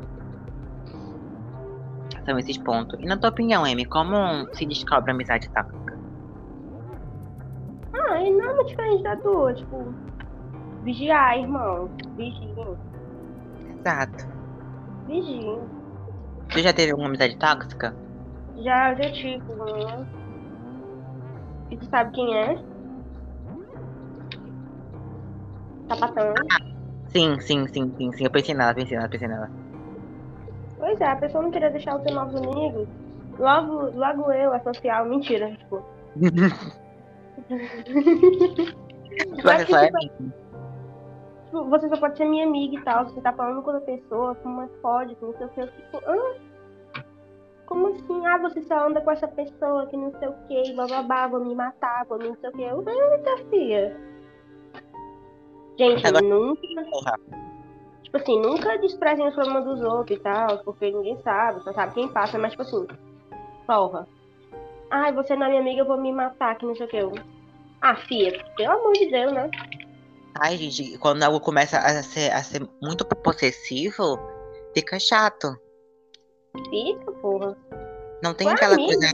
São 2.26 2.38
esses 2.38 2.58
pontos. 2.58 3.00
E 3.00 3.06
na 3.06 3.18
tua 3.18 3.30
opinião, 3.30 3.64
Amy, 3.66 3.86
como 3.86 4.48
se 4.54 4.66
descobre 4.66 5.12
a 5.12 5.14
amizade 5.14 5.50
tóxica? 5.50 5.98
Ah, 7.94 8.22
e 8.22 8.32
não 8.32 8.50
é 8.50 8.56
muito 8.56 8.68
diferente 8.70 9.04
da 9.04 9.16
tua. 9.18 9.54
Tipo, 9.54 9.94
vigiar, 10.84 11.38
irmão. 11.38 11.90
Vigiem. 12.16 12.78
Exato. 13.80 14.28
Vigiem. 15.08 15.60
Tu 16.52 16.60
já 16.60 16.74
teve 16.74 16.92
alguma 16.92 17.10
amizade 17.10 17.38
tóxica? 17.38 17.96
Já, 18.58 18.94
já 18.96 19.12
tipo, 19.12 19.54
né? 19.56 20.06
E 21.72 21.78
tu 21.78 21.86
sabe 21.86 22.12
quem 22.12 22.36
é? 22.36 22.58
Sapatão. 25.88 26.34
Sim, 27.08 27.40
sim, 27.40 27.68
sim, 27.68 27.94
sim, 27.96 28.12
sim. 28.14 28.24
Eu 28.24 28.32
pensei 28.32 28.54
nela, 28.54 28.74
pensei 28.74 28.98
nela, 28.98 29.10
pensei 29.10 29.28
nela. 29.28 29.59
Pois 30.80 31.00
é, 31.02 31.06
a 31.06 31.16
pessoa 31.18 31.44
não 31.44 31.52
queria 31.52 31.70
deixar 31.70 31.96
o 31.96 32.00
teu 32.00 32.16
novo 32.16 32.38
amigo. 32.38 32.88
Logo, 33.38 33.92
logo 33.98 34.32
eu, 34.32 34.54
a 34.54 34.60
social, 34.62 35.06
mentira, 35.06 35.52
tipo. 35.58 35.84
Você 36.16 36.32
Mas 39.44 39.70
é 39.70 39.88
tipo, 39.90 40.24
tipo, 41.46 41.66
você 41.70 41.90
só 41.90 41.98
pode 41.98 42.18
ser 42.18 42.26
minha 42.26 42.46
amiga 42.46 42.76
e 42.76 42.84
tal. 42.84 43.06
Você 43.06 43.22
tá 43.22 43.34
falando 43.34 43.62
com 43.62 43.72
outra 43.72 43.86
pessoa, 43.86 44.36
como 44.36 44.62
é 44.62 44.68
que 44.68 44.78
pode, 44.78 45.18
não 45.22 45.34
sei 45.34 45.46
o 45.46 45.50
que. 45.50 45.62
Eu 45.62 45.68
fico, 45.68 46.02
hã? 46.08 46.18
Como 47.66 47.88
assim? 47.88 48.26
Ah, 48.26 48.38
você 48.38 48.62
só 48.64 48.88
anda 48.88 49.02
com 49.02 49.12
essa 49.12 49.28
pessoa 49.28 49.86
que 49.88 49.98
não 49.98 50.12
sei 50.18 50.28
o 50.28 50.34
que, 50.48 50.74
bababá, 50.74 51.28
vou 51.28 51.44
me 51.46 51.54
matar, 51.54 52.06
vou 52.08 52.18
me 52.18 52.30
não 52.30 52.36
sei 52.38 52.50
o 52.50 52.54
que. 52.54 52.64
Eu, 52.64 52.84
eita, 52.88 53.38
filha. 53.50 53.98
Gente, 55.78 56.08
Agora- 56.08 56.26
nunca. 56.26 56.62
Tipo 58.10 58.18
assim, 58.18 58.42
nunca 58.42 58.76
desprezem 58.80 59.28
os 59.28 59.36
problemas 59.36 59.66
dos 59.66 59.82
outros 59.82 60.18
e 60.18 60.22
tal, 60.22 60.58
porque 60.64 60.90
ninguém 60.90 61.16
sabe, 61.22 61.64
só 61.64 61.72
sabe 61.72 61.94
quem 61.94 62.08
passa, 62.08 62.40
mas 62.40 62.52
tipo 62.54 62.64
assim, 62.64 62.88
porra. 63.68 64.08
Ai, 64.90 65.14
você 65.14 65.36
não 65.36 65.46
é 65.46 65.50
minha 65.50 65.62
amiga, 65.62 65.82
eu 65.82 65.86
vou 65.86 65.96
me 65.96 66.12
matar, 66.12 66.58
que 66.58 66.66
não 66.66 66.76
sei 66.76 66.88
o 66.88 66.90
que. 66.90 66.98
Eu... 66.98 67.14
Ah, 67.80 67.96
filha, 67.96 68.44
pelo 68.58 68.72
amor 68.72 68.94
de 68.94 69.12
Deus, 69.12 69.32
né? 69.32 69.52
Ai, 70.40 70.58
gente, 70.58 70.98
quando 70.98 71.22
algo 71.22 71.40
começa 71.40 71.78
a 71.78 72.02
ser, 72.02 72.32
a 72.32 72.42
ser 72.42 72.68
muito 72.82 73.06
possessivo, 73.06 74.20
fica 74.74 75.00
chato. 75.00 75.56
Fica, 76.72 77.12
porra. 77.12 77.56
Não 78.24 78.34
tem 78.34 78.50
aquela 78.50 78.74
amigo. 78.74 78.92
coisa 78.92 79.14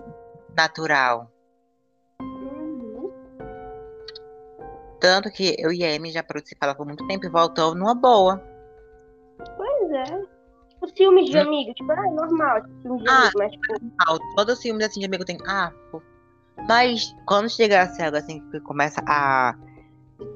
natural. 0.56 1.30
Uhum. 2.22 3.12
Tanto 5.02 5.30
que 5.30 5.54
eu 5.60 5.74
e 5.74 5.84
a 5.84 5.94
Amy 5.94 6.14
já 6.14 6.24
se 6.46 6.56
falar 6.58 6.76
por 6.76 6.86
muito 6.86 7.06
tempo 7.08 7.26
e 7.26 7.30
voltou 7.30 7.76
numa 7.76 7.94
boa. 7.94 8.55
Pois 9.58 9.92
é. 9.92 10.04
Tipo, 10.70 10.88
ciúmes 10.96 11.30
de 11.30 11.38
amigo, 11.38 11.74
tipo, 11.74 11.92
ah, 11.92 12.08
é 12.08 12.12
normal, 12.12 12.62
tipo, 12.62 12.82
ciúmes 12.82 13.04
de 13.04 13.10
Ah. 13.10 13.22
amigo, 13.22 13.40
mas 13.40 13.52
tipo, 13.52 13.74
Ah, 14.02 14.18
todo 14.36 14.56
ciúme 14.56 14.84
assim 14.84 15.00
de 15.00 15.06
amigo 15.06 15.26
tem. 15.26 15.38
Ah, 15.48 15.72
pô. 15.92 16.02
Mas 16.68 17.14
quando 17.28 17.50
chegar 17.50 17.88
a 17.88 18.06
algo 18.06 18.18
assim 18.18 18.40
que 18.50 18.60
começa 18.62 19.02
a 19.08 19.54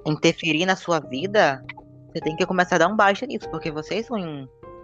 interferir 0.05 0.65
na 0.65 0.75
sua 0.75 0.99
vida, 0.99 1.63
você 2.07 2.19
tem 2.19 2.35
que 2.35 2.45
começar 2.45 2.75
a 2.75 2.79
dar 2.79 2.87
um 2.87 2.95
baixo 2.95 3.25
nisso, 3.25 3.49
porque 3.49 3.71
vocês 3.71 4.05
são 4.05 4.17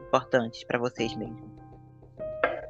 importantes 0.07 0.63
pra 0.65 0.79
vocês 0.79 1.15
mesmos. 1.15 1.41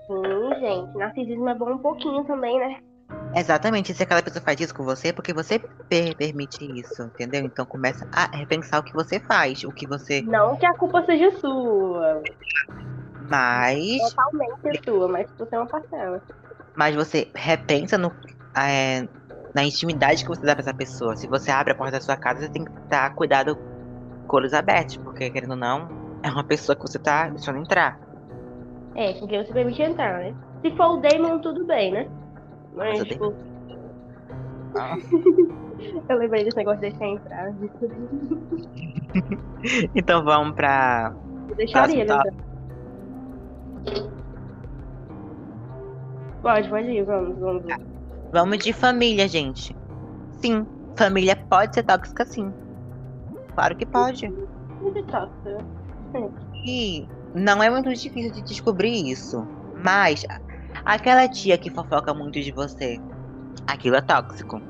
sim, 0.07 0.59
gente, 0.59 0.97
narcisismo 0.97 1.49
é 1.49 1.55
bom 1.55 1.73
um 1.73 1.77
pouquinho 1.77 2.23
também, 2.25 2.57
né? 2.59 2.79
Exatamente, 3.35 3.93
se 3.93 4.01
aquela 4.01 4.21
pessoa 4.23 4.41
faz 4.43 4.59
isso 4.59 4.73
com 4.73 4.83
você, 4.83 5.09
é 5.09 5.13
porque 5.13 5.33
você 5.33 5.59
per- 5.89 6.15
permite 6.15 6.63
isso, 6.79 7.03
entendeu? 7.03 7.43
Então 7.43 7.65
começa 7.65 8.07
a 8.11 8.33
repensar 8.35 8.79
o 8.79 8.83
que 8.83 8.93
você 8.93 9.19
faz, 9.19 9.63
o 9.63 9.71
que 9.71 9.85
você. 9.85 10.21
Não 10.21 10.55
que 10.55 10.65
a 10.65 10.73
culpa 10.73 11.03
seja 11.05 11.29
sua, 11.39 12.21
Mas, 13.29 14.01
totalmente 14.15 14.83
sua, 14.85 15.07
mas 15.07 15.27
você 15.37 15.55
é 15.55 15.59
uma 15.59 15.67
parcela. 15.67 16.21
mas 16.75 16.95
você 16.95 17.29
repensa 17.35 17.97
no, 17.97 18.11
é, 18.57 19.07
na 19.53 19.63
intimidade 19.65 20.23
que 20.23 20.29
você 20.29 20.41
dá 20.41 20.55
pra 20.55 20.61
essa 20.61 20.73
pessoa. 20.73 21.15
Se 21.15 21.27
você 21.27 21.51
abre 21.51 21.73
a 21.73 21.75
porta 21.75 21.93
da 21.93 22.01
sua 22.01 22.15
casa, 22.15 22.41
você 22.41 22.49
tem 22.49 22.63
que 22.63 22.71
estar 22.83 23.13
cuidado 23.15 23.57
com 24.27 24.37
olhos 24.37 24.53
abertos, 24.53 24.97
porque 24.97 25.29
querendo 25.29 25.51
ou 25.51 25.57
não, 25.57 25.89
é 26.23 26.29
uma 26.29 26.43
pessoa 26.43 26.75
que 26.75 26.81
você 26.81 26.99
tá 26.99 27.29
deixando 27.29 27.59
entrar. 27.59 27.99
É, 28.95 29.13
com 29.13 29.27
quem 29.27 29.43
você 29.43 29.51
permite 29.51 29.81
entrar, 29.81 30.19
né? 30.19 30.33
Se 30.61 30.71
for 30.77 30.97
o 30.97 31.01
Damon, 31.01 31.39
tudo 31.39 31.65
bem, 31.65 31.91
né? 31.91 32.07
Mas, 32.75 32.89
Mas 32.89 32.99
eu 32.99 33.05
tipo, 33.05 33.33
Ah. 34.77 34.97
eu 36.09 36.17
lembrei 36.17 36.43
desse 36.43 36.57
negócio 36.57 36.81
de 36.81 36.89
deixar 36.89 37.07
entrar. 37.07 37.53
Então 39.95 40.23
vamos 40.23 40.53
pra. 40.55 41.11
Eu 41.49 41.55
deixaria, 41.55 42.05
Próximo 42.05 42.31
né? 42.31 42.45
Pode, 46.41 46.69
pode 46.69 46.91
ir, 46.91 47.03
vamos, 47.03 47.39
vamos. 47.39 47.63
Vamos 48.31 48.59
de 48.59 48.71
família, 48.71 49.27
gente. 49.27 49.75
Sim, 50.39 50.67
família 50.95 51.35
pode 51.35 51.73
ser 51.73 51.81
tóxica, 51.83 52.23
sim. 52.25 52.53
Claro 53.55 53.75
que 53.75 53.85
pode. 53.85 54.31
Muito 54.81 55.03
tóxico. 55.05 55.63
E 56.63 57.07
não 57.33 57.63
é 57.63 57.69
muito 57.69 57.91
difícil 57.93 58.31
de 58.31 58.43
descobrir 58.43 59.09
isso. 59.09 59.47
Mas 59.83 60.25
aquela 60.83 61.27
tia 61.27 61.57
que 61.57 61.69
fofoca 61.69 62.13
muito 62.13 62.41
de 62.41 62.51
você, 62.51 62.99
aquilo 63.67 63.95
é 63.95 64.01
tóxico. 64.01 64.61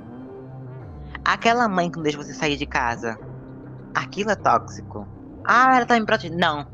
Aquela 1.24 1.68
mãe 1.68 1.90
que 1.90 1.98
não 1.98 2.04
deixa 2.04 2.18
você 2.18 2.34
sair 2.34 2.58
de 2.58 2.66
casa, 2.66 3.18
aquilo 3.94 4.30
é 4.30 4.36
tóxico. 4.36 5.08
Ah, 5.44 5.78
ela 5.78 5.86
tá 5.86 6.00
me 6.00 6.06
protegendo. 6.06 6.40
Não, 6.40 6.68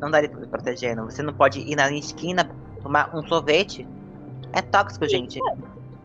não 0.00 0.10
dá 0.10 0.22
me 0.22 0.28
protegendo. 0.28 1.04
Você 1.04 1.22
não 1.22 1.34
pode 1.34 1.60
ir 1.60 1.76
na 1.76 1.90
esquina 1.92 2.48
tomar 2.82 3.14
um 3.14 3.26
sorvete. 3.26 3.86
É 4.52 4.62
tóxico, 4.62 5.06
gente. 5.08 5.40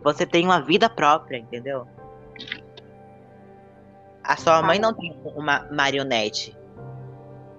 Você 0.04 0.25
tem 0.25 0.46
uma 0.46 0.62
vida 0.62 0.90
própria, 0.90 1.38
entendeu? 1.38 1.88
A 4.24 4.38
sua 4.38 4.62
mãe 4.62 4.80
não 4.80 4.94
tem 4.94 5.16
uma 5.36 5.68
marionete. 5.72 6.58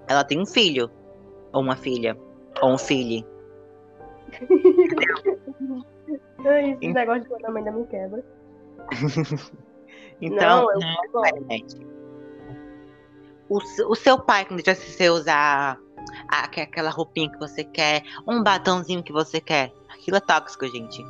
Ela 0.07 0.25
tem 0.25 0.40
um 0.40 0.47
filho. 0.47 0.90
Ou 1.52 1.62
uma 1.62 1.76
filha. 1.76 2.19
Ou 2.61 2.73
um 2.73 2.78
filho. 2.78 3.26
Esse 6.45 6.85
Ent- 6.85 6.95
negócio 6.95 7.23
de 7.23 7.28
quando 7.28 7.45
a 7.47 7.50
mãe 7.50 7.64
da 7.64 7.73
me 7.73 7.87
quebra. 7.87 8.23
Então, 10.21 10.66
Não, 10.66 10.71
eu 10.73 10.78
não 11.12 11.25
é. 11.25 11.31
O, 13.49 13.59
o 13.90 13.95
seu 13.97 14.16
pai 14.19 14.45
que 14.45 14.52
não 14.52 14.61
deixa 14.62 14.75
você 14.81 15.11
usar 15.11 15.76
a- 16.31 16.45
aque- 16.45 16.61
aquela 16.61 16.88
roupinha 16.88 17.28
que 17.31 17.38
você 17.38 17.64
quer, 17.64 18.04
um 18.26 18.40
batonzinho 18.43 19.02
que 19.02 19.12
você 19.12 19.40
quer. 19.40 19.73
Aquilo 19.93 20.16
é 20.16 20.21
tóxico, 20.21 20.66
gente. 20.69 21.02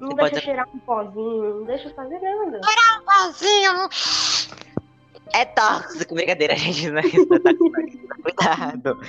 Não 0.00 0.10
Você 0.10 0.14
deixa 0.14 0.30
pode- 0.30 0.40
cheirar 0.44 0.68
um 0.72 0.78
pozinho, 0.78 1.54
não 1.58 1.64
deixa 1.64 1.90
fazer 1.90 2.20
nada. 2.20 2.60
Pozinho! 3.04 3.88
É 5.34 5.44
tóxico, 5.44 6.14
brincadeira, 6.14 6.54
gente. 6.56 6.88
Não 6.90 6.98
é 7.00 7.06
isso, 7.06 7.26
não 7.28 7.36
é 7.36 7.40
tóxico, 7.40 8.22
cuidado. 8.22 9.00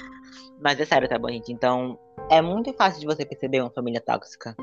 Mas 0.64 0.80
é 0.80 0.86
sério, 0.86 1.10
tá 1.10 1.20
bom, 1.20 1.28
gente? 1.28 1.52
Então, 1.52 2.00
é 2.30 2.42
muito 2.42 2.72
fácil 2.74 3.02
de 3.02 3.06
você 3.06 3.26
perceber 3.26 3.60
uma 3.60 3.70
família 3.70 4.00
tóxica. 4.00 4.56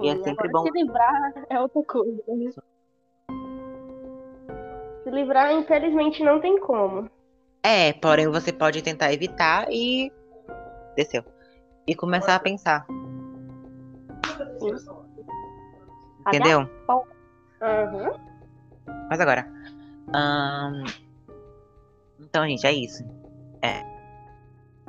E 0.00 0.08
é 0.08 0.14
Sim, 0.16 0.22
sempre 0.22 0.48
bom. 0.48 0.62
Se 0.62 0.70
livrar 0.70 1.32
é 1.50 1.60
outra 1.60 1.82
coisa. 1.82 2.22
né? 2.28 2.52
Se 5.02 5.10
livrar, 5.10 5.52
infelizmente, 5.52 6.22
não 6.22 6.40
tem 6.40 6.60
como. 6.60 7.10
É, 7.64 7.94
porém 7.94 8.28
você 8.28 8.52
pode 8.52 8.80
tentar 8.80 9.12
evitar 9.12 9.66
e. 9.70 10.12
Desceu. 10.94 11.24
E 11.84 11.94
começar 11.96 12.36
a 12.36 12.40
pensar. 12.40 12.86
Entendeu? 16.28 16.68
Aham. 17.60 18.20
Mas 19.10 19.20
agora. 19.20 19.50
Então, 22.20 22.46
gente, 22.46 22.64
é 22.64 22.72
isso. 22.72 23.02
É. 23.60 23.93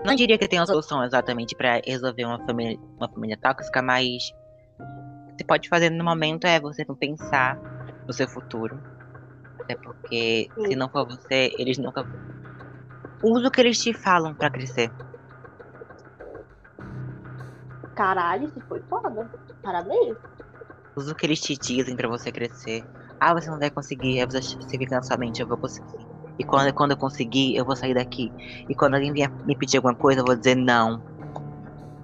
Não 0.03 0.15
diria 0.15 0.37
que 0.37 0.47
tem 0.47 0.59
uma 0.59 0.65
solução 0.65 1.03
exatamente 1.03 1.55
pra 1.55 1.81
resolver 1.85 2.25
uma 2.25 2.43
família, 2.45 2.77
uma 2.97 3.09
família 3.09 3.37
tóxica, 3.37 3.81
mas. 3.81 4.31
O 4.79 5.37
que 5.37 5.43
você 5.43 5.43
pode 5.45 5.69
fazer 5.69 5.89
no 5.89 6.03
momento 6.03 6.45
é 6.45 6.59
você 6.59 6.85
pensar 6.99 7.57
no 8.07 8.13
seu 8.13 8.27
futuro. 8.27 8.79
Até 9.61 9.75
porque, 9.75 10.51
se 10.57 10.67
Sim. 10.67 10.75
não 10.75 10.89
for 10.89 11.05
você, 11.05 11.51
eles 11.57 11.77
nunca. 11.77 12.05
Usa 13.21 13.47
o 13.47 13.51
que 13.51 13.61
eles 13.61 13.79
te 13.79 13.93
falam 13.93 14.35
pra 14.35 14.49
crescer. 14.49 14.91
Caralho, 17.95 18.45
isso 18.45 18.61
foi 18.67 18.79
foda. 18.81 19.29
Parabéns. 19.63 20.17
Usa 20.95 21.11
o 21.11 21.15
que 21.15 21.25
eles 21.25 21.41
te 21.41 21.57
dizem 21.57 21.95
pra 21.95 22.07
você 22.07 22.31
crescer. 22.31 22.85
Ah, 23.19 23.33
você 23.33 23.49
não 23.49 23.59
vai 23.59 23.71
conseguir. 23.71 24.19
Aí 24.19 24.25
você, 24.25 24.39
você 24.41 24.77
fica 24.77 24.95
na 24.95 25.01
sua 25.01 25.17
mente, 25.17 25.41
eu 25.41 25.47
vou 25.47 25.57
conseguir. 25.57 26.14
E 26.37 26.43
quando, 26.43 26.73
quando 26.73 26.91
eu 26.91 26.97
conseguir, 26.97 27.55
eu 27.55 27.65
vou 27.65 27.75
sair 27.75 27.93
daqui. 27.93 28.31
E 28.69 28.75
quando 28.75 28.95
alguém 28.95 29.13
vier 29.13 29.31
me 29.45 29.55
pedir 29.55 29.77
alguma 29.77 29.95
coisa, 29.95 30.21
eu 30.21 30.25
vou 30.25 30.35
dizer 30.35 30.55
não. 30.55 31.01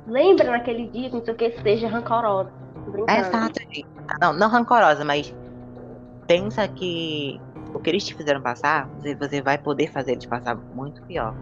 Lembra 0.07 0.51
naquele 0.51 0.87
dia 0.87 1.09
que 1.09 1.15
não 1.15 1.23
sei 1.23 1.33
o 1.33 1.37
que 1.37 1.61
seja 1.61 1.87
rancorosa. 1.87 2.51
Exato, 3.07 3.59
Não, 4.21 4.33
não 4.33 4.49
rancorosa, 4.49 5.05
mas 5.05 5.33
pensa 6.27 6.67
que 6.67 7.39
o 7.73 7.79
que 7.79 7.89
eles 7.89 8.05
te 8.05 8.15
fizeram 8.15 8.41
passar, 8.41 8.87
você, 8.89 9.15
você 9.15 9.41
vai 9.41 9.57
poder 9.57 9.91
fazer 9.91 10.13
eles 10.13 10.25
passar 10.25 10.55
muito 10.73 11.01
pior. 11.03 11.33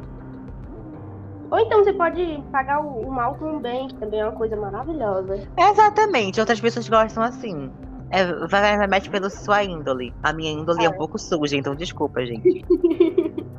Ou 1.52 1.60
então 1.60 1.84
você 1.84 1.94
pode 1.94 2.44
pagar 2.52 2.80
o, 2.80 3.08
o 3.08 3.12
mal 3.12 3.36
com 3.36 3.58
o 3.58 3.60
bem, 3.60 3.88
que 3.88 3.96
também 3.96 4.20
é 4.20 4.26
uma 4.26 4.36
coisa 4.36 4.56
maravilhosa. 4.56 5.48
Exatamente, 5.58 6.40
outras 6.40 6.60
pessoas 6.60 6.88
gostam 6.88 7.24
assim. 7.24 7.72
É, 8.12 8.88
mete 8.88 9.10
pela 9.10 9.30
sua 9.30 9.64
índole. 9.64 10.14
A 10.24 10.34
minha 10.34 10.52
índole 10.52 10.86
é 10.86 10.90
um 10.90 10.98
pouco 10.98 11.18
suja, 11.18 11.56
então 11.56 11.76
desculpa, 11.76 12.26
gente. 12.26 12.66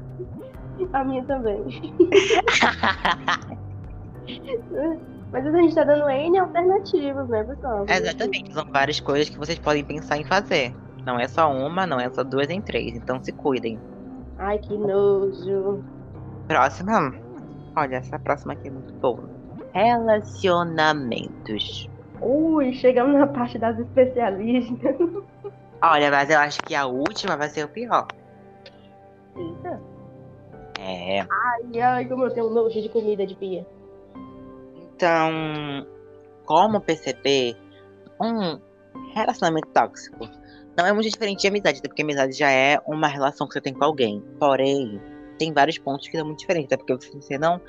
A 0.93 1.05
minha 1.05 1.25
também. 1.25 1.63
Mas 5.33 5.47
a 5.47 5.53
gente 5.53 5.73
tá 5.75 5.85
dando 5.85 6.11
N 6.11 6.39
alternativas, 6.39 7.29
né, 7.29 7.45
pessoal? 7.45 7.87
Exatamente, 7.89 8.53
são 8.53 8.65
várias 8.65 8.99
coisas 8.99 9.29
que 9.29 9.39
vocês 9.39 9.57
podem 9.59 9.85
pensar 9.85 10.19
em 10.19 10.25
fazer. 10.25 10.75
Não 11.05 11.21
é 11.21 11.29
só 11.29 11.53
uma, 11.53 11.87
não 11.87 12.01
é 12.01 12.11
só 12.11 12.25
duas 12.25 12.49
nem 12.49 12.61
três, 12.61 12.95
então 12.95 13.23
se 13.23 13.31
cuidem. 13.33 13.79
Ai, 14.39 14.59
que 14.59 14.77
nojo. 14.77 15.85
Próxima. 16.49 17.15
Olha, 17.77 17.97
essa 17.97 18.19
próxima 18.19 18.55
aqui 18.55 18.69
é 18.69 18.71
muito 18.71 18.95
boa. 18.95 19.29
Relacionamentos. 19.73 21.90
Ui, 22.21 22.73
chegamos 22.75 23.19
na 23.19 23.27
parte 23.27 23.59
das 23.59 23.79
especialistas. 23.79 24.97
Olha, 25.83 26.11
mas 26.11 26.29
eu 26.29 26.39
acho 26.39 26.61
que 26.63 26.75
a 26.75 26.87
última 26.87 27.37
vai 27.37 27.49
ser 27.49 27.65
o 27.65 27.69
pior. 27.69 28.07
Eita. 29.37 29.81
É. 30.79 31.21
Ai, 31.21 31.81
ai, 31.81 32.05
como 32.07 32.25
eu 32.25 32.31
tenho 32.31 32.51
nojo 32.51 32.81
de 32.81 32.89
comida 32.89 33.27
de 33.27 33.35
pia. 33.35 33.67
Então, 34.95 35.87
como 36.45 36.81
perceber 36.81 37.57
um 38.21 38.61
relacionamento 39.15 39.69
tóxico? 39.69 40.29
Não 40.77 40.87
é 40.87 40.93
muito 40.93 41.09
diferente 41.11 41.41
de 41.41 41.49
amizade, 41.49 41.81
porque 41.81 42.03
amizade 42.03 42.33
já 42.33 42.51
é 42.51 42.79
uma 42.87 43.09
relação 43.09 43.47
que 43.47 43.55
você 43.55 43.61
tem 43.61 43.73
com 43.73 43.85
alguém. 43.85 44.23
Porém, 44.39 45.01
tem 45.39 45.53
vários 45.53 45.79
pontos 45.79 46.09
que 46.09 46.17
são 46.17 46.27
muito 46.27 46.41
diferentes, 46.41 46.73
até 46.73 46.77
porque 46.77 46.95
você 47.17 47.39
não, 47.39 47.61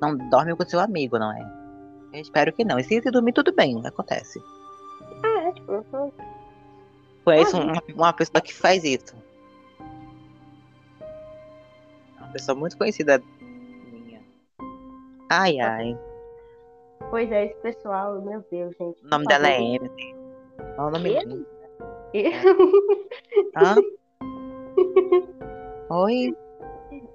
não 0.00 0.16
dorme 0.28 0.54
com 0.56 0.64
seu 0.68 0.80
amigo, 0.80 1.18
não 1.18 1.32
é? 1.32 1.65
Eu 2.12 2.20
espero 2.20 2.52
que 2.52 2.64
não. 2.64 2.78
E 2.78 2.84
se 2.84 3.00
você 3.00 3.10
dormir, 3.10 3.32
tudo 3.32 3.52
bem, 3.52 3.80
acontece. 3.86 4.40
Ah, 5.22 5.48
é, 5.48 5.52
tipo, 5.52 5.72
eu 5.72 6.12
Conheço 7.24 7.56
uma, 7.60 7.82
uma 7.94 8.12
pessoa 8.12 8.40
que 8.40 8.54
faz 8.54 8.84
isso. 8.84 9.14
Uma 12.18 12.28
pessoa 12.32 12.56
muito 12.56 12.78
conhecida 12.78 13.20
minha. 13.90 14.22
Ai, 15.30 15.58
ai. 15.58 15.98
Pois 17.10 17.30
é, 17.30 17.46
esse 17.46 17.56
pessoal, 17.56 18.20
meu 18.22 18.44
Deus, 18.50 18.74
gente. 18.78 19.04
O 19.04 19.08
nome 19.08 19.26
dela 19.26 19.48
é 19.48 19.60
Emily. 19.60 20.14
Olha 20.78 20.86
o 20.86 20.90
nome 20.90 21.10
dela. 21.14 21.46
é. 22.14 22.30
Hã? 23.56 23.76
Oi, 25.90 26.34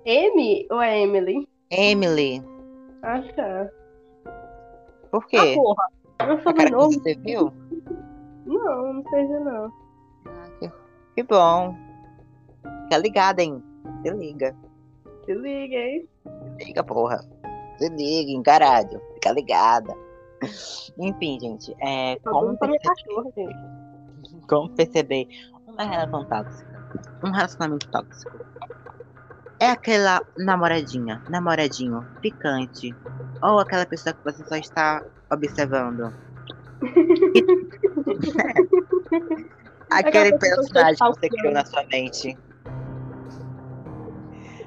M 0.05 0.67
ou 0.71 0.81
é 0.81 1.01
Emily? 1.01 1.47
Emily. 1.69 2.43
Ah, 3.03 3.21
tá. 3.35 3.69
Por 5.11 5.23
Ah, 5.23 5.27
quê? 5.27 5.53
porra. 5.55 5.87
Meu 6.25 6.33
A 6.35 6.37
cara 6.37 6.37
que 6.37 6.43
sobrenome? 6.43 6.93
você 6.95 7.15
viu? 7.15 7.53
Não, 8.45 8.93
não 8.93 9.03
seja 9.09 9.39
não. 9.39 9.71
Ah, 10.27 10.49
que, 10.59 10.71
que 11.15 11.23
bom. 11.23 11.75
Fica 12.83 12.97
ligada, 12.97 13.41
hein? 13.41 13.63
Se 14.03 14.09
liga. 14.11 14.55
Se 15.25 15.33
liga, 15.33 15.75
hein? 15.75 16.07
Se 16.59 16.65
liga, 16.65 16.83
porra. 16.83 17.19
Se 17.77 17.89
liga, 17.89 18.31
hein, 18.31 18.43
caralho. 18.43 19.01
Fica 19.15 19.31
ligada. 19.31 19.93
Enfim, 20.97 21.39
gente. 21.39 21.75
É, 21.79 22.15
Tô 22.23 22.31
como, 22.31 22.45
dando 22.47 22.57
pra 22.59 22.67
minha 22.67 22.79
perce- 22.79 23.03
cachorra, 23.03 23.31
gente. 23.35 24.47
como 24.47 24.69
perceber 24.69 25.27
uma 25.67 25.83
relação 25.83 26.25
tóxica? 26.25 26.71
Um 27.23 27.31
relacionamento 27.31 27.87
tóxico. 27.89 28.37
É 29.59 29.67
aquela 29.69 30.21
namoradinha, 30.37 31.21
namoradinho, 31.29 32.05
picante. 32.21 32.95
Ou 33.43 33.59
aquela 33.59 33.85
pessoa 33.85 34.13
que 34.13 34.23
você 34.23 34.43
só 34.45 34.55
está 34.55 35.03
observando. 35.31 36.13
Aquele 39.91 40.37
personagem 40.37 40.95
que 40.95 41.05
você 41.05 41.29
criou 41.29 41.53
na 41.53 41.65
sua 41.65 41.83
mente. 41.91 42.37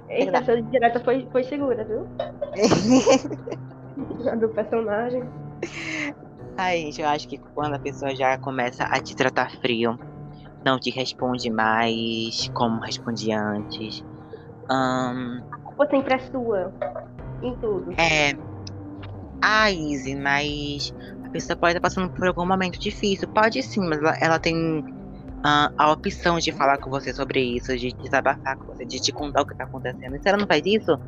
Eita, 0.08 0.38
essa 0.38 0.60
direta 0.62 1.00
foi, 1.00 1.26
foi 1.32 1.42
segura, 1.44 1.84
viu? 1.84 2.06
A 4.30 4.34
do 4.36 4.48
personagem. 4.50 5.22
Ai, 6.56 6.82
gente, 6.82 7.00
eu 7.00 7.08
acho 7.08 7.28
que 7.28 7.38
quando 7.54 7.74
a 7.74 7.78
pessoa 7.78 8.14
já 8.14 8.36
começa 8.38 8.84
a 8.84 9.00
te 9.00 9.16
tratar 9.16 9.50
frio, 9.60 9.98
não 10.64 10.78
te 10.78 10.90
responde 10.90 11.50
mais 11.50 12.48
como 12.54 12.80
respondia 12.80 13.40
antes. 13.40 14.04
ahn, 14.70 15.42
A 15.52 15.58
culpa 15.58 15.86
sempre 15.90 16.14
é 16.14 16.18
sua. 16.18 16.72
Em 17.42 17.54
tudo. 17.56 17.92
é. 17.98 18.53
Ah, 19.46 19.70
Izzy, 19.70 20.14
mas 20.16 20.92
a 21.24 21.28
pessoa 21.30 21.56
pode 21.58 21.72
estar 21.72 21.80
passando 21.80 22.10
por 22.12 22.26
algum 22.26 22.46
momento 22.46 22.78
difícil. 22.80 23.28
Pode 23.32 23.62
sim, 23.62 23.80
mas 23.88 23.98
ela, 23.98 24.16
ela 24.20 24.40
tem 24.40 24.82
ah, 25.44 25.70
a 25.78 25.92
opção 25.92 26.38
de 26.38 26.52
falar 26.52 26.78
com 26.78 26.90
você 26.90 27.12
sobre 27.14 27.40
isso, 27.56 27.76
de 27.76 27.94
desabafar 28.02 28.56
com 28.58 28.66
você, 28.74 28.86
de 28.86 29.00
te 29.00 29.12
contar 29.12 29.42
o 29.42 29.46
que 29.46 29.56
tá 29.56 29.64
acontecendo. 29.64 30.16
E 30.16 30.20
se 30.22 30.28
ela 30.28 30.38
não 30.38 30.46
faz 30.46 30.62
isso, 30.66 30.98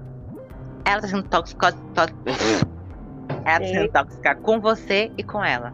ela 0.87 1.01
tá 1.03 1.09
sendo 1.09 1.25
tóxica. 1.29 1.73
tó- 1.95 2.07
Ela 3.47 3.61
tá 3.61 3.67
sendo 3.67 3.91
tóxica 3.93 4.37
com 4.43 4.61
você 4.61 5.13
e 5.19 5.25
com 5.25 5.45
ela. 5.45 5.73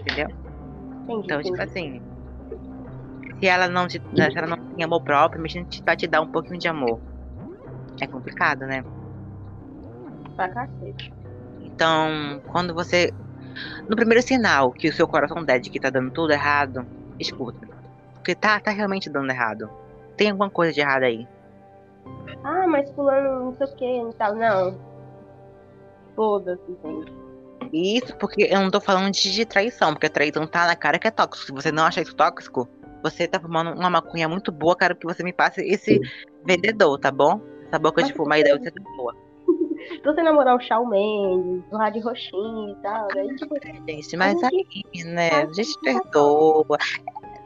Entendeu? 0.00 0.26
Entendi, 1.08 1.24
Então, 1.26 1.42
tipo 1.42 1.62
assim. 1.62 2.02
Se 3.38 3.46
ela 3.46 3.68
não 3.68 3.88
te, 3.88 3.98
se 3.98 4.38
ela 4.38 4.46
não 4.46 4.56
tem 4.76 4.84
amor 4.84 5.02
próprio, 5.02 5.42
mas 5.42 5.52
te- 5.52 5.82
vai 5.84 5.96
te 5.96 6.06
dar 6.06 6.20
um 6.22 6.26
pouquinho 6.28 6.58
de 6.58 6.68
amor. 6.68 7.02
É 8.00 8.06
complicado, 8.06 8.66
né? 8.66 8.82
Pra 10.40 10.66
cacete. 10.66 11.12
Então, 11.60 12.40
quando 12.48 12.74
você. 12.74 13.12
No 13.88 13.96
primeiro 13.96 14.22
sinal 14.22 14.72
que 14.72 14.88
o 14.88 14.92
seu 14.92 15.06
coração 15.06 15.44
der 15.44 15.60
de 15.60 15.70
que 15.70 15.80
tá 15.80 15.90
dando 15.90 16.10
tudo 16.10 16.32
errado, 16.32 16.86
escuta. 17.18 17.68
Porque 18.14 18.34
tá, 18.34 18.58
tá 18.60 18.70
realmente 18.70 19.10
dando 19.10 19.30
errado. 19.30 19.68
Tem 20.16 20.30
alguma 20.30 20.48
coisa 20.48 20.72
de 20.72 20.80
errado 20.80 21.02
aí. 21.02 21.26
Ah, 22.44 22.66
mas 22.66 22.90
fulano 22.92 23.46
não 23.46 23.56
sei 23.56 23.66
o 23.66 23.76
que 23.76 23.84
e 23.84 24.14
tal. 24.14 24.34
Não. 24.34 24.78
Foda-se, 26.16 26.78
gente. 26.82 27.12
E 27.72 27.98
isso 27.98 28.16
porque 28.16 28.48
eu 28.50 28.60
não 28.60 28.70
tô 28.70 28.80
falando 28.80 29.12
de, 29.12 29.32
de 29.32 29.44
traição, 29.44 29.92
porque 29.92 30.06
a 30.06 30.10
traição 30.10 30.46
tá 30.46 30.66
na 30.66 30.76
cara 30.76 30.98
que 30.98 31.06
é 31.06 31.10
tóxico. 31.10 31.46
Se 31.46 31.52
você 31.52 31.70
não 31.70 31.84
achar 31.84 32.02
isso 32.02 32.14
tóxico, 32.16 32.68
você 33.02 33.28
tá 33.28 33.38
fumando 33.38 33.72
uma 33.78 33.90
maconha 33.90 34.28
muito 34.28 34.50
boa, 34.50 34.74
cara, 34.74 34.94
que 34.94 35.06
você 35.06 35.22
me 35.22 35.32
passe 35.32 35.60
esse 35.62 36.00
vendedor, 36.44 36.98
tá 36.98 37.10
bom? 37.10 37.40
Essa 37.68 37.78
boca 37.78 38.02
de 38.02 38.08
Mas 38.08 38.16
fumar 38.16 38.36
aí 38.38 38.44
deve 38.44 38.62
ser 38.62 38.72
boa. 38.96 39.14
Você 40.04 40.22
namorar 40.22 40.56
o 40.56 40.60
Shawn 40.60 40.86
Mendes, 40.86 41.64
o 41.72 41.76
Rádio 41.76 42.02
Roxinho 42.02 42.70
e 42.70 42.82
tal, 42.82 43.08
aí 43.16 43.36
tipo, 43.36 43.54
Gente, 43.88 44.16
mas 44.16 44.38
gente- 44.40 44.84
aí, 44.94 45.04
né? 45.04 45.28
A 45.30 45.52
gente 45.52 45.78
perdoa. 45.80 46.78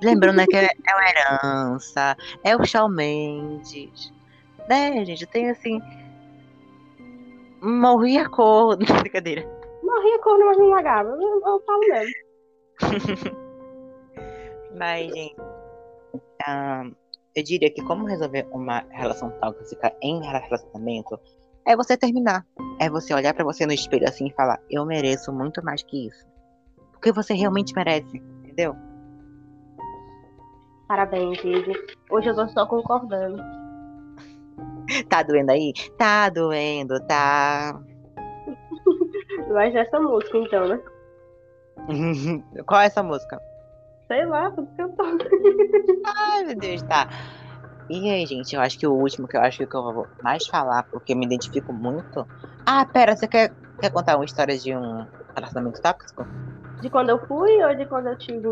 Lembrando 0.03 0.37
né, 0.37 0.47
que 0.47 0.57
é, 0.57 0.65
é 0.65 0.95
uma 0.95 1.09
herança, 1.09 2.17
é 2.43 2.57
o 2.57 2.65
Shawn 2.65 2.89
Mendes. 2.89 4.13
Né, 4.69 5.05
gente? 5.05 5.27
Tem 5.27 5.51
assim. 5.51 5.81
Morri 7.63 8.19
a 8.19 8.29
cor. 8.29 8.77
Brincadeira. 9.03 9.43
Morri 9.83 10.13
a 10.13 10.23
cor, 10.23 10.39
mas 10.39 10.59
não 10.59 10.69
lagava. 10.69 11.11
Eu, 11.11 11.41
eu 11.47 11.63
falo 11.65 11.81
mesmo. 11.89 12.15
Mas, 14.77 15.13
gente. 15.13 15.37
ah, 16.45 16.83
eu 17.35 17.43
diria 17.45 17.71
que 17.71 17.81
como 17.83 18.07
resolver 18.07 18.45
uma 18.51 18.81
relação 18.91 19.31
tóxica 19.41 19.95
em 20.03 20.21
relacionamento 20.21 21.19
é 21.67 21.77
você 21.77 21.97
terminar. 21.97 22.45
É 22.79 22.91
você 22.91 23.15
olhar 23.15 23.35
pra 23.35 23.45
você 23.45 23.67
no 23.67 23.73
espelho 23.73 24.09
assim 24.09 24.27
e 24.27 24.33
falar: 24.35 24.61
Eu 24.71 24.85
mereço 24.85 25.33
muito 25.33 25.65
mais 25.65 25.83
que 25.83 26.09
isso. 26.09 26.27
Porque 26.93 27.13
você 27.13 27.35
realmente 27.35 27.75
merece, 27.75 28.17
entendeu? 28.43 28.77
Parabéns, 30.89 31.39
Izzy. 31.43 31.73
Hoje 32.11 32.29
eu 32.29 32.35
tô 32.35 32.49
só 32.49 32.67
concordando. 32.67 33.43
Tá 35.09 35.23
doendo 35.23 35.51
aí? 35.51 35.73
Tá 35.97 36.29
doendo, 36.29 37.01
tá. 37.07 37.81
Mas 39.51 39.75
essa 39.75 39.99
música, 39.99 40.37
então, 40.37 40.69
né? 40.69 40.81
Qual 42.67 42.81
é 42.81 42.87
essa 42.87 43.03
música? 43.03 43.41
Sei 44.07 44.25
lá, 44.27 44.51
tudo 44.51 44.69
que 44.77 44.83
eu 44.83 44.89
tô. 44.91 45.05
Ai, 46.05 46.45
meu 46.45 46.57
Deus, 46.57 46.83
tá. 46.83 47.09
E 47.89 48.09
aí, 48.09 48.25
gente, 48.27 48.55
eu 48.55 48.61
acho 48.63 48.79
que 48.79 48.87
o 48.87 48.95
último 48.95 49.29
que 49.29 49.37
eu 49.37 49.43
acho 49.43 49.67
que 49.67 49.77
eu 49.77 49.83
vou 49.83 50.09
mais 50.23 50.47
falar, 50.47 50.87
porque 50.91 51.13
eu 51.13 51.17
me 51.19 51.27
identifico 51.27 51.73
muito. 51.73 52.27
Ah, 52.65 52.85
pera, 52.87 53.15
você 53.15 53.29
quer, 53.29 53.55
quer 53.81 53.91
contar 53.91 54.17
uma 54.17 54.25
história 54.25 54.57
de 54.59 54.75
um 54.75 55.07
relacionamento 55.37 55.81
tóxico? 55.83 56.27
De 56.81 56.89
quando 56.89 57.11
eu 57.11 57.19
fui 57.27 57.63
ou 57.63 57.77
de 57.77 57.85
quando 57.87 58.09
eu 58.09 58.17
tive. 58.17 58.49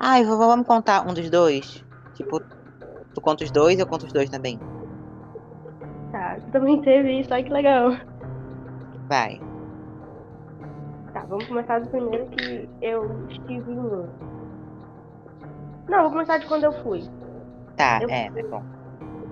Ai, 0.00 0.24
v- 0.24 0.30
vamos 0.36 0.66
contar 0.66 1.08
um 1.08 1.14
dos 1.14 1.30
dois? 1.30 1.84
Tipo, 2.14 2.40
tu 3.14 3.20
conta 3.20 3.44
os 3.44 3.50
dois, 3.52 3.78
eu 3.78 3.86
conto 3.86 4.04
os 4.06 4.12
dois 4.12 4.28
também. 4.28 4.58
Tá, 6.10 6.38
também 6.50 6.80
teve 6.82 7.20
isso, 7.20 7.32
ai 7.32 7.44
que 7.44 7.52
legal. 7.52 7.90
Vai. 9.08 9.38
Tá, 11.12 11.24
vamos 11.28 11.46
começar 11.46 11.78
do 11.80 11.88
primeiro 11.88 12.26
que 12.30 12.68
eu 12.82 13.26
estive 13.28 13.70
em. 13.72 13.76
Não, 15.88 16.02
vou 16.02 16.10
começar 16.10 16.38
de 16.38 16.46
quando 16.46 16.64
eu 16.64 16.72
fui. 16.82 17.00
Tá, 17.76 18.00
Eu- 18.02 18.10
é, 18.10 18.26
é 18.34 18.42
bom. 18.48 18.62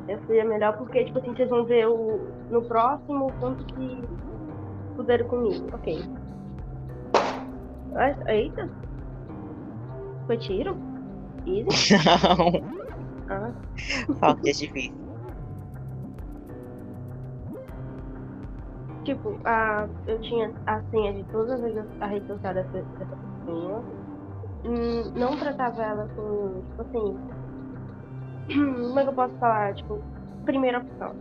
Eu 0.08 0.20
fui 0.26 0.38
é 0.38 0.44
melhor 0.44 0.76
porque, 0.76 1.04
tipo 1.04 1.18
assim, 1.18 1.34
vocês 1.34 1.48
vão 1.48 1.64
ver 1.64 1.86
o, 1.88 2.18
no 2.50 2.62
próximo 2.68 3.26
o 3.28 3.32
quanto 3.32 3.64
que 3.66 4.02
puderam 4.96 5.26
comigo. 5.26 5.68
Ok. 5.74 5.98
Ai, 7.96 8.14
Eita. 8.28 8.68
Foi 10.26 10.36
tiro? 10.38 10.76
Easy? 11.46 11.94
Não, 12.04 12.70
Ah. 13.30 13.52
só 14.20 14.34
que 14.36 14.48
é 14.50 14.52
difícil. 14.52 14.94
Tipo, 19.04 19.38
a, 19.44 19.86
eu 20.06 20.20
tinha 20.22 20.50
a 20.66 20.82
senha 20.90 21.12
de 21.12 21.24
todas 21.30 21.62
as 21.62 21.86
a 22.00 22.06
rede 22.06 22.26
social 22.26 22.54
dessa, 22.54 22.82
dessa 22.98 23.16
pessoa. 23.44 23.84
Hum, 24.64 25.10
não 25.14 25.36
tratava 25.38 25.82
ela 25.82 26.08
com, 26.14 26.62
tipo 26.62 26.82
assim. 26.82 27.43
Como 28.46 28.98
é 28.98 29.02
que 29.02 29.08
eu 29.08 29.14
posso 29.14 29.34
falar? 29.34 29.74
Tipo, 29.74 30.02
primeira 30.44 30.78
opção. 30.78 31.14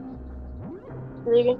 Liga? 1.25 1.57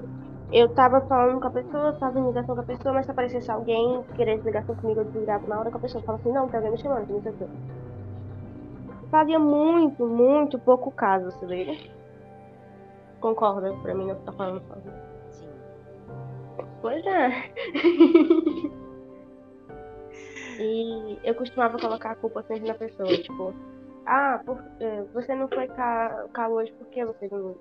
Eu 0.52 0.68
tava 0.68 1.00
falando 1.02 1.40
com 1.40 1.48
a 1.48 1.50
pessoa, 1.50 1.92
tava 1.94 2.20
em 2.20 2.26
ligação 2.26 2.54
com 2.54 2.60
a 2.60 2.64
pessoa, 2.64 2.94
mas 2.94 3.06
se 3.06 3.10
aparecesse 3.10 3.50
alguém 3.50 4.04
querendo 4.14 4.44
ligação 4.44 4.76
comigo, 4.76 5.00
eu 5.00 5.04
desligava 5.04 5.46
na 5.48 5.58
hora 5.58 5.70
com 5.70 5.78
a 5.78 5.80
pessoa. 5.80 6.04
Falava 6.04 6.22
assim, 6.22 6.32
não, 6.32 6.48
tem 6.48 6.56
alguém 6.56 6.72
me 6.72 6.78
chamando, 6.78 7.08
não 7.08 7.22
sei 7.22 7.32
o 7.32 7.36
quê. 7.36 7.46
Fazia 9.10 9.38
muito, 9.38 10.06
muito 10.06 10.58
pouco 10.58 10.90
caso, 10.90 11.30
se 11.32 11.46
liga? 11.46 11.72
Concorda? 13.20 13.72
Pra 13.82 13.94
mim 13.94 14.06
não 14.06 14.16
tá 14.16 14.32
falando 14.32 14.62
sozinho. 14.62 14.94
Sim. 15.30 15.48
Pois 16.82 17.04
é. 17.06 17.50
e 20.60 21.18
eu 21.24 21.34
costumava 21.34 21.78
colocar 21.78 22.10
a 22.10 22.16
culpa 22.16 22.42
sempre 22.42 22.68
na 22.68 22.74
pessoa, 22.74 23.08
tipo, 23.08 23.54
ah, 24.06 24.40
por, 24.44 24.62
eh, 24.80 25.04
você 25.12 25.34
não 25.34 25.48
foi 25.48 25.66
cá, 25.68 26.26
cá 26.32 26.48
hoje 26.48 26.72
porque 26.78 27.04
você 27.04 27.28
não, 27.28 27.54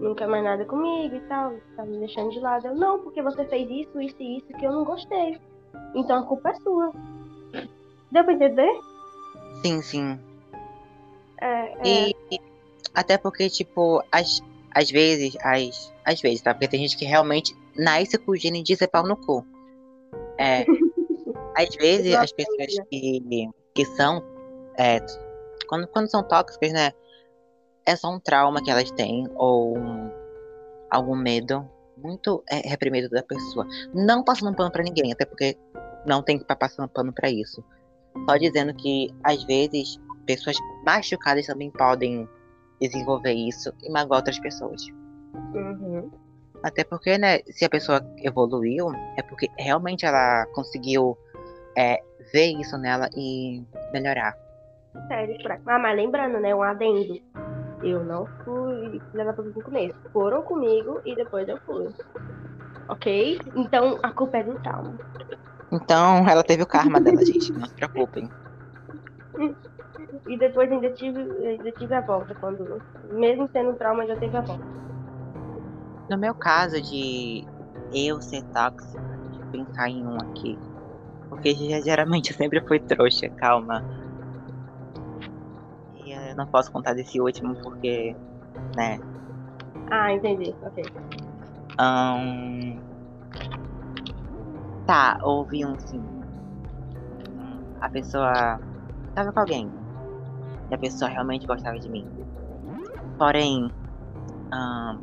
não 0.00 0.14
quer 0.14 0.26
mais 0.26 0.42
nada 0.44 0.64
comigo 0.64 1.14
e 1.14 1.20
tal, 1.22 1.54
tá 1.76 1.84
me 1.84 1.98
deixando 1.98 2.30
de 2.30 2.40
lado. 2.40 2.66
Eu, 2.66 2.74
não, 2.74 2.98
porque 3.00 3.22
você 3.22 3.44
fez 3.46 3.68
isso, 3.70 4.00
isso 4.00 4.16
e 4.20 4.38
isso 4.38 4.46
que 4.58 4.66
eu 4.66 4.72
não 4.72 4.84
gostei. 4.84 5.38
Então 5.94 6.20
a 6.20 6.26
culpa 6.26 6.50
é 6.50 6.54
sua. 6.54 6.92
Deu 8.10 8.24
pra 8.24 8.32
entender? 8.32 8.80
Sim, 9.62 9.82
sim. 9.82 10.18
É, 11.40 11.72
é. 11.78 12.10
E 12.30 12.40
até 12.94 13.16
porque, 13.16 13.48
tipo, 13.48 14.02
às, 14.10 14.42
às 14.74 14.90
vezes, 14.90 15.36
às, 15.42 15.92
às 16.04 16.20
vezes, 16.20 16.42
tá? 16.42 16.52
Porque 16.52 16.68
tem 16.68 16.80
gente 16.80 16.96
que 16.96 17.04
realmente 17.04 17.56
nasce 17.76 18.18
com 18.18 18.32
o 18.32 18.36
gene 18.36 18.62
de 18.62 18.76
ser 18.76 18.88
pau 18.88 19.06
no 19.06 19.16
cu. 19.16 19.44
É, 20.38 20.64
às 21.56 21.74
vezes, 21.76 22.14
as 22.14 22.32
pessoas 22.32 22.74
que, 22.90 23.48
que 23.74 23.84
são. 23.84 24.22
É, 24.76 25.00
quando, 25.70 25.86
quando 25.86 26.10
são 26.10 26.22
tóxicas, 26.24 26.72
né? 26.72 26.90
É 27.86 27.94
só 27.94 28.10
um 28.12 28.18
trauma 28.18 28.60
que 28.62 28.70
elas 28.70 28.90
têm, 28.90 29.28
ou 29.36 29.78
um- 29.78 30.10
algum 30.90 31.14
medo 31.14 31.64
muito 31.96 32.42
é, 32.50 32.68
reprimido 32.68 33.08
da 33.08 33.22
pessoa. 33.22 33.66
Não 33.94 34.24
passando 34.24 34.54
pano 34.56 34.72
pra 34.72 34.82
ninguém, 34.82 35.12
até 35.12 35.24
porque 35.24 35.56
não 36.04 36.22
tem 36.22 36.36
que 36.36 36.42
estar 36.42 36.56
passando 36.56 36.88
pano 36.88 37.12
pra 37.12 37.30
isso. 37.30 37.64
Só 38.28 38.36
dizendo 38.36 38.74
que, 38.74 39.14
às 39.22 39.44
vezes, 39.44 39.96
pessoas 40.26 40.56
machucadas 40.84 41.46
também 41.46 41.70
podem 41.70 42.28
desenvolver 42.80 43.32
isso 43.32 43.72
e 43.82 43.90
magoar 43.90 44.18
outras 44.18 44.38
pessoas. 44.40 44.84
Uhum. 45.54 46.10
Até 46.62 46.82
porque, 46.82 47.16
né, 47.16 47.38
se 47.46 47.64
a 47.64 47.70
pessoa 47.70 48.04
evoluiu, 48.18 48.92
é 49.16 49.22
porque 49.22 49.48
realmente 49.56 50.04
ela 50.04 50.46
conseguiu 50.46 51.16
é, 51.78 51.98
ver 52.32 52.58
isso 52.58 52.76
nela 52.76 53.08
e 53.16 53.62
melhorar. 53.92 54.36
Sério, 55.08 55.36
pra... 55.42 55.58
Ah, 55.66 55.78
mas 55.78 55.96
lembrando, 55.96 56.38
né? 56.40 56.54
Um 56.54 56.62
adendo. 56.62 57.20
Eu 57.82 58.04
não 58.04 58.26
fui 58.44 59.00
filha 59.10 59.24
da 59.24 59.32
puta 59.32 59.48
no 59.54 59.62
começo. 59.62 59.94
Foram 60.12 60.42
comigo 60.42 61.00
e 61.04 61.14
depois 61.16 61.48
eu 61.48 61.58
fui. 61.64 61.88
Ok? 62.88 63.40
Então 63.54 63.98
a 64.02 64.10
culpa 64.12 64.38
é 64.38 64.44
do 64.44 64.58
trauma. 64.58 64.94
Então, 65.72 66.28
ela 66.28 66.42
teve 66.42 66.62
o 66.62 66.66
karma 66.66 67.00
dela, 67.00 67.24
gente. 67.24 67.52
Não 67.52 67.64
se 67.66 67.74
preocupem. 67.74 68.30
E 70.26 70.36
depois 70.38 70.70
ainda 70.70 70.90
tive, 70.92 71.20
ainda 71.46 71.70
tive 71.72 71.94
a 71.94 72.00
volta. 72.00 72.34
Quando, 72.34 72.82
mesmo 73.12 73.48
sendo 73.52 73.70
um 73.70 73.74
trauma, 73.76 74.02
ainda 74.02 74.16
teve 74.16 74.36
a 74.36 74.40
volta. 74.40 74.64
No 76.10 76.18
meu 76.18 76.34
caso 76.34 76.82
de 76.82 77.46
eu 77.94 78.20
ser 78.20 78.42
tóxica, 78.52 79.00
deixa 79.28 79.42
eu 79.44 79.46
pensar 79.52 79.88
em 79.88 80.04
um 80.04 80.16
aqui. 80.16 80.58
Porque 81.28 81.54
ge- 81.54 81.80
geralmente 81.82 82.32
eu 82.32 82.36
sempre 82.36 82.60
fui 82.66 82.80
trouxa, 82.80 83.28
calma. 83.30 83.84
Não 86.40 86.46
posso 86.46 86.72
contar 86.72 86.94
desse 86.94 87.20
último 87.20 87.54
porque, 87.62 88.16
né, 88.74 88.98
Ah, 89.90 90.10
entendi. 90.10 90.54
Ok. 90.62 90.82
Ahn, 91.78 92.80
Tá, 94.86 95.18
houve 95.22 95.66
um 95.66 95.78
sim. 95.78 96.02
A 97.78 97.90
pessoa 97.90 98.58
tava 99.14 99.30
com 99.34 99.40
alguém. 99.40 99.70
E 100.70 100.74
a 100.74 100.78
pessoa 100.78 101.10
realmente 101.10 101.46
gostava 101.46 101.78
de 101.78 101.90
mim. 101.90 102.08
Porém, 103.18 103.70
ahn, 104.50 104.98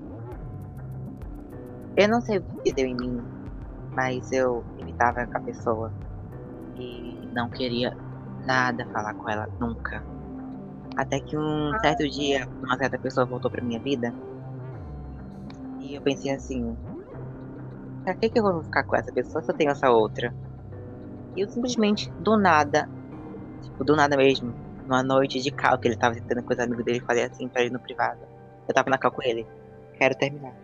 eu 1.96 2.08
não 2.10 2.20
sei 2.20 2.40
o 2.40 2.44
que 2.64 2.74
deu 2.74 2.88
em 2.88 2.96
mim, 2.98 3.24
mas 3.96 4.32
eu 4.32 4.66
imitava 4.80 5.28
com 5.28 5.38
a 5.38 5.42
pessoa. 5.42 5.94
E 6.76 7.30
não 7.32 7.48
queria 7.48 7.96
nada 8.44 8.88
falar 8.92 9.14
com 9.14 9.30
ela, 9.30 9.48
nunca. 9.60 10.17
Até 10.98 11.20
que 11.20 11.38
um 11.38 11.72
certo 11.80 12.10
dia, 12.10 12.50
uma 12.64 12.76
certa 12.76 12.98
pessoa 12.98 13.24
voltou 13.24 13.52
pra 13.52 13.64
minha 13.64 13.80
vida. 13.80 14.12
E 15.80 15.94
eu 15.94 16.02
pensei 16.02 16.32
assim, 16.32 16.76
pra 18.04 18.16
que, 18.16 18.30
que 18.30 18.40
eu 18.40 18.44
vou 18.44 18.64
ficar 18.64 18.84
com 18.84 18.96
essa 18.96 19.12
pessoa 19.12 19.44
se 19.44 19.52
eu 19.52 19.56
tenho 19.56 19.70
essa 19.70 19.92
outra? 19.92 20.34
E 21.36 21.42
eu 21.42 21.48
simplesmente, 21.48 22.12
do 22.20 22.36
nada, 22.36 22.90
tipo, 23.62 23.84
do 23.84 23.96
nada 23.96 24.18
mesmo, 24.18 24.56
numa 24.88 25.04
noite 25.04 25.40
de 25.40 25.52
cal 25.52 25.78
que 25.78 25.88
ele 25.88 25.96
tava 25.96 26.16
tentando 26.16 26.42
com 26.42 26.52
os 26.52 26.60
amigos 26.60 26.84
dele, 26.84 27.00
falei 27.02 27.26
assim 27.26 27.48
pra 27.48 27.62
ele 27.62 27.72
no 27.72 27.80
privado. 27.80 28.22
Eu 28.68 28.74
tava 28.74 28.90
na 28.90 28.98
cal 28.98 29.12
com 29.12 29.22
ele. 29.22 29.46
Quero 30.00 30.16
terminar. 30.16 30.56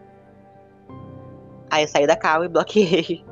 Aí 1.69 1.83
eu 1.83 1.87
saí 1.87 2.07
da 2.07 2.17
cal 2.17 2.43
e 2.43 2.49
bloqueei. 2.49 3.23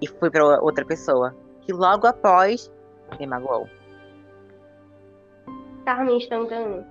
E 0.00 0.06
fui 0.06 0.30
pra 0.30 0.60
outra 0.60 0.84
pessoa. 0.84 1.34
Que 1.62 1.72
logo 1.72 2.06
após 2.06 2.70
me 3.18 3.26
magoou. 3.26 3.68
Carmen 5.84 6.16
instantâneo. 6.16 6.84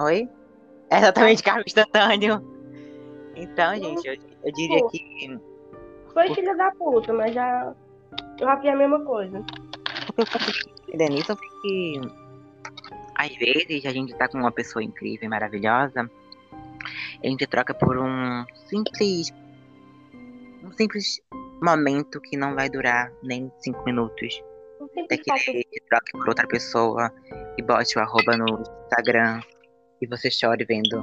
Oi? 0.00 0.28
É 0.90 0.98
exatamente 0.98 1.42
carro 1.42 1.62
instantâneo. 1.66 2.42
Então, 3.36 3.74
gente, 3.74 4.06
eu, 4.06 4.16
eu 4.44 4.52
diria 4.52 4.88
que 4.88 5.38
Foi 6.12 6.34
filha 6.34 6.56
da 6.56 6.70
puta, 6.72 7.12
mas 7.12 7.34
já. 7.34 7.74
Eu 8.40 8.46
já 8.46 8.56
fiz 8.60 8.70
a 8.70 8.76
mesma 8.76 9.04
coisa. 9.04 9.44
O 10.08 10.12
que 10.14 10.22
eu 10.22 10.26
consigo 10.26 10.70
entender 10.88 11.10
nisso 11.10 11.36
foi 11.36 11.48
que 11.62 12.00
às 13.14 13.36
vezes 13.36 13.84
a 13.84 13.90
gente 13.90 14.14
tá 14.14 14.26
com 14.28 14.38
uma 14.38 14.50
pessoa 14.50 14.82
incrível 14.82 15.26
e 15.26 15.28
maravilhosa, 15.28 16.10
a 17.22 17.26
gente 17.26 17.46
troca 17.46 17.74
por 17.74 17.98
um 17.98 18.44
simples. 18.68 19.32
um 20.64 20.72
simples 20.72 21.20
momento 21.60 22.20
que 22.20 22.36
não 22.36 22.54
vai 22.54 22.70
durar 22.70 23.12
nem 23.22 23.52
cinco 23.58 23.84
minutos. 23.84 24.42
Até 25.04 25.16
que 25.16 25.80
troque 25.88 26.12
por 26.12 26.28
outra 26.28 26.46
pessoa 26.46 27.12
e 27.56 27.62
bote 27.62 27.98
o 27.98 28.02
arroba 28.02 28.36
no 28.36 28.62
Instagram 28.84 29.40
e 30.00 30.06
você 30.06 30.30
chore 30.30 30.64
vendo. 30.64 31.02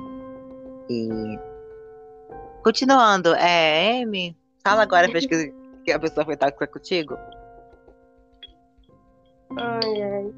E. 0.89 1.39
Continuando, 2.63 3.34
é, 3.36 4.02
Amy, 4.02 4.36
fala 4.63 4.84
agora 4.84 5.08
vez 5.08 5.26
que, 5.26 5.54
que 5.84 5.91
a 5.91 6.00
pessoa 6.00 6.26
foi 6.26 6.36
tóxica 6.36 6.67
contigo. 6.67 7.15
Ai, 9.58 10.02
ai. 10.02 10.34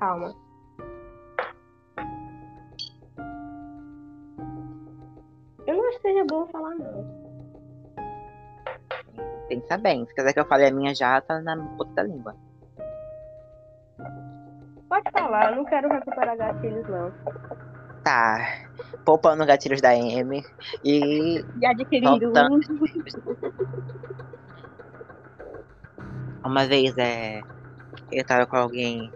Calma. 0.00 0.34
Eu 5.66 5.76
não 5.76 5.88
acho 5.88 5.96
que 5.96 6.08
seja 6.08 6.24
bom 6.24 6.46
falar, 6.48 6.74
não. 6.74 7.23
Pensa 9.54 9.78
bem, 9.78 10.04
se 10.04 10.12
quiser 10.12 10.32
que 10.32 10.40
eu 10.40 10.46
fale 10.46 10.66
a 10.66 10.72
minha 10.72 10.92
já, 10.92 11.20
tá 11.20 11.40
na 11.40 11.54
da 11.54 12.02
língua. 12.02 12.34
Pode 14.88 15.10
falar, 15.12 15.50
eu 15.50 15.56
não 15.56 15.64
quero 15.64 15.88
recuperar 15.88 16.36
gatilhos, 16.36 16.88
não. 16.88 17.12
Tá. 18.02 18.66
Poupando 19.04 19.46
gatilhos 19.46 19.80
da 19.80 19.94
M 19.94 20.42
e. 20.82 21.44
E 21.60 21.66
adquirindo 21.66 22.32
Voltando. 22.32 22.56
um. 22.56 22.60
Uma 26.44 26.66
vez 26.66 26.98
é. 26.98 27.40
Eu 28.10 28.24
tava 28.24 28.44
com 28.46 28.56
alguém. 28.56 29.12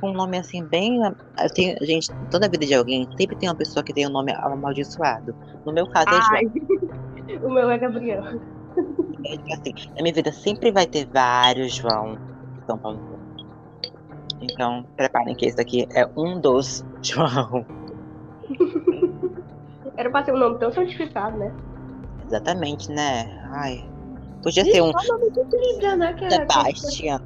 Com 0.00 0.10
um 0.10 0.14
nome 0.14 0.36
assim, 0.36 0.62
bem. 0.66 1.00
Eu 1.02 1.54
tenho, 1.54 1.78
gente, 1.80 2.12
toda 2.30 2.44
a 2.44 2.50
vida 2.50 2.66
de 2.66 2.74
alguém 2.74 3.08
sempre 3.16 3.36
tem 3.36 3.48
uma 3.48 3.56
pessoa 3.56 3.82
que 3.82 3.94
tem 3.94 4.06
um 4.06 4.10
nome 4.10 4.32
amaldiçoado. 4.32 5.34
No 5.64 5.72
meu 5.72 5.86
caso 5.86 6.10
é 6.10 6.20
Ai, 6.36 6.44
João. 6.46 6.94
o 7.42 7.50
meu 7.50 7.70
é 7.70 7.78
Gabriel. 7.78 8.22
É 8.24 9.54
assim, 9.54 9.72
na 9.96 10.02
minha 10.02 10.14
vida 10.14 10.32
sempre 10.32 10.70
vai 10.70 10.86
ter 10.86 11.06
vários 11.06 11.74
João. 11.74 12.18
São 12.66 12.78
Paulo. 12.78 13.00
Então, 14.40 14.84
preparem 14.96 15.34
que 15.34 15.46
esse 15.46 15.56
daqui 15.56 15.86
é 15.94 16.08
um 16.16 16.40
dos 16.40 16.84
João. 17.02 17.64
Era 19.96 20.10
pra 20.10 20.24
ser 20.24 20.34
um 20.34 20.38
nome 20.38 20.58
tão 20.58 20.72
certificado, 20.72 21.38
né? 21.38 21.52
Exatamente, 22.26 22.90
né? 22.90 23.24
Ai. 23.52 23.88
Podia 24.42 24.64
ser 24.64 24.82
um 24.82 24.90
de 24.90 25.56
Libra, 25.56 25.96
né? 25.96 26.12
Que 26.14 26.24
é- 26.24 26.30
Sebastian. 26.30 27.20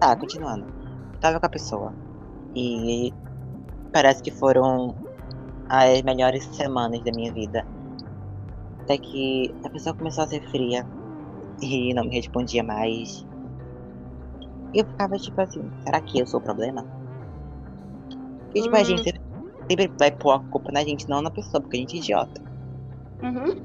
Tá, 0.00 0.16
continuando. 0.16 0.66
Tava 1.20 1.38
com 1.38 1.46
a 1.46 1.48
pessoa. 1.48 1.92
E 2.54 3.12
parece 3.92 4.22
que 4.22 4.30
foram 4.30 4.94
as 5.68 6.02
melhores 6.02 6.44
semanas 6.54 7.02
da 7.02 7.10
minha 7.12 7.32
vida. 7.32 7.66
Até 8.84 8.98
que 8.98 9.54
a 9.64 9.70
pessoa 9.70 9.94
começou 9.94 10.24
a 10.24 10.26
ser 10.26 10.40
fria 10.50 10.86
e 11.62 11.94
não 11.94 12.04
me 12.04 12.14
respondia 12.16 12.62
mais. 12.62 13.24
E 14.74 14.78
eu 14.80 14.84
ficava 14.84 15.16
tipo 15.16 15.40
assim, 15.40 15.70
será 15.84 16.00
que 16.00 16.18
eu 16.18 16.26
sou 16.26 16.40
o 16.40 16.42
problema? 16.42 16.84
Porque 18.44 18.62
tipo, 18.62 18.76
a 18.76 18.80
Hum. 18.80 18.84
gente 18.84 19.04
sempre- 19.04 19.92
vai 19.98 20.10
pôr 20.10 20.32
a 20.32 20.38
culpa 20.38 20.70
na 20.72 20.84
gente, 20.84 21.08
não 21.08 21.22
na 21.22 21.30
pessoa, 21.30 21.60
porque 21.60 21.76
a 21.76 21.80
gente 21.80 21.96
é 21.96 22.00
idiota. 22.00 22.40
Uhum. 23.22 23.64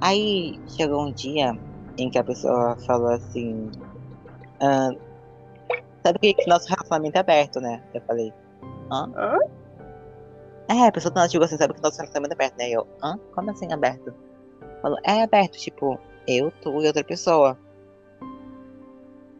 Aí 0.00 0.60
chegou 0.76 1.06
um 1.06 1.12
dia 1.12 1.52
em 1.98 2.10
que 2.10 2.18
a 2.18 2.24
pessoa 2.24 2.76
falou 2.86 3.08
assim. 3.08 3.70
"Ah, 4.60 4.90
sabe 6.04 6.18
que 6.18 6.34
que 6.34 6.48
nosso 6.48 6.68
relacionamento 6.68 7.16
é 7.16 7.20
aberto, 7.20 7.60
né? 7.60 7.82
Eu 7.94 8.00
falei, 8.02 8.32
hã? 8.92 9.10
Hã? 9.14 9.38
É, 10.68 10.86
a 10.86 10.92
pessoa 10.92 11.12
tá 11.12 11.28
tipo 11.28 11.44
assim, 11.44 11.56
sabe 11.56 11.74
que 11.74 11.82
nosso 11.82 11.96
relacionamento 11.96 12.32
é 12.32 12.34
aberto, 12.34 12.56
né? 12.58 12.70
Eu, 12.70 12.86
hã? 13.02 13.18
Como 13.34 13.50
assim 13.50 13.72
aberto? 13.72 14.12
Falou, 14.82 14.98
é 15.04 15.22
aberto, 15.22 15.56
tipo, 15.58 15.98
eu, 16.26 16.50
tu 16.62 16.82
e 16.82 16.86
outra 16.86 17.04
pessoa. 17.04 17.56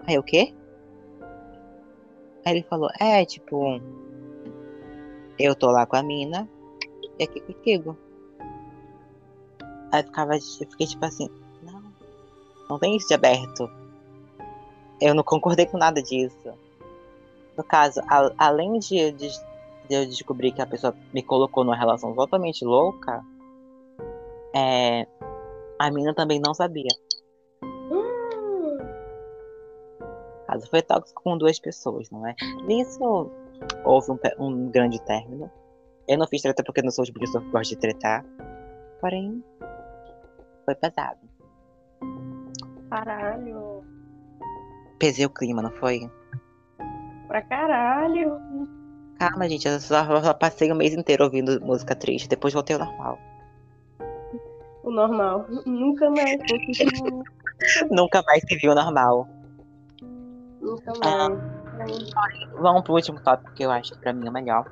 Aí 0.07 0.19
o 0.19 0.23
quê? 0.23 0.55
Aí 2.45 2.53
ele 2.55 2.63
falou, 2.63 2.89
é, 3.01 3.25
tipo, 3.25 3.81
eu 5.39 5.55
tô 5.57 5.69
lá 5.71 5.85
com 5.85 5.97
a 5.97 6.03
mina 6.03 6.49
e 7.19 7.25
aqui 7.25 7.41
contigo. 7.41 7.97
Aí 9.91 10.01
eu 10.01 10.05
ficava, 10.05 10.37
eu 10.37 10.41
fiquei 10.41 10.87
tipo 10.87 11.05
assim, 11.05 11.29
não, 11.63 11.83
não 12.71 12.79
tem 12.79 12.97
isso 12.97 13.09
de 13.09 13.15
aberto. 13.15 13.69
Eu 15.01 15.13
não 15.15 15.25
concordei 15.25 15.67
com 15.67 15.77
nada 15.77 16.01
disso. 16.01 16.37
No 17.57 17.65
caso, 17.65 18.01
a- 18.09 18.33
além 18.39 18.79
de, 18.79 19.11
de, 19.13 19.29
de 19.89 19.95
eu 19.95 20.07
descobrir 20.07 20.53
que 20.53 20.63
a 20.63 20.67
pessoa 20.67 20.95
me 21.13 21.23
colocou 21.23 21.65
numa 21.65 21.77
relação 21.77 22.15
totalmente 22.15 22.65
louca, 22.65 23.25
é, 24.55 25.07
a 25.79 25.91
mina 25.91 26.15
também 26.15 26.41
não 26.41 26.55
sabia. 26.55 26.89
Hum. 27.63 28.79
Caso 30.47 30.69
foi 30.69 30.83
tóxico 30.83 31.23
com 31.23 31.37
duas 31.37 31.59
pessoas, 31.59 32.11
não 32.11 32.27
é? 32.27 32.35
Nisso 32.67 33.31
houve 33.85 34.13
um, 34.13 34.19
um 34.39 34.71
grande 34.71 35.01
término. 35.03 35.51
Eu 36.09 36.19
não 36.19 36.27
fiz 36.27 36.43
treta 36.43 36.63
porque 36.65 36.83
não 36.83 36.91
sou 36.91 37.05
tipo 37.05 37.19
de 37.19 37.27
pessoa 37.27 37.43
que 37.43 37.51
gosta 37.51 37.75
de 37.75 37.81
tretar. 37.81 38.25
Porém, 39.01 39.43
foi 40.65 40.75
pesado. 40.75 41.19
Caralho. 42.89 43.85
Pesei 44.99 45.27
o 45.27 45.31
clima, 45.31 45.63
não 45.63 45.71
foi? 45.73 46.11
Pra 47.27 47.43
caralho. 47.43 48.39
Calma, 49.19 49.49
gente, 49.49 49.67
eu 49.67 49.81
só, 49.81 50.05
só 50.23 50.35
passei 50.35 50.71
o 50.71 50.77
mês 50.77 50.93
inteiro 50.95 51.25
ouvindo 51.25 51.61
música 51.65 51.95
triste, 51.95 52.29
depois 52.29 52.53
voltei 52.53 52.77
ao 52.77 52.85
normal. 52.85 53.19
O 54.83 54.91
normal. 54.91 55.47
Nunca 55.65 56.11
mais. 56.11 56.39
Nunca 57.91 58.23
mais 58.27 58.43
se 58.47 58.57
viu 58.57 58.75
normal. 58.75 59.29
Nunca 60.61 60.93
Ah. 61.03 61.29
mais. 61.79 62.11
Vamos 62.59 62.83
pro 62.83 62.95
último 62.95 63.21
tópico 63.21 63.53
que 63.53 63.63
eu 63.65 63.71
acho 63.71 63.93
que 63.95 63.99
pra 63.99 64.13
mim 64.13 64.27
é 64.27 64.31
o 64.31 64.33
melhor. 64.33 64.67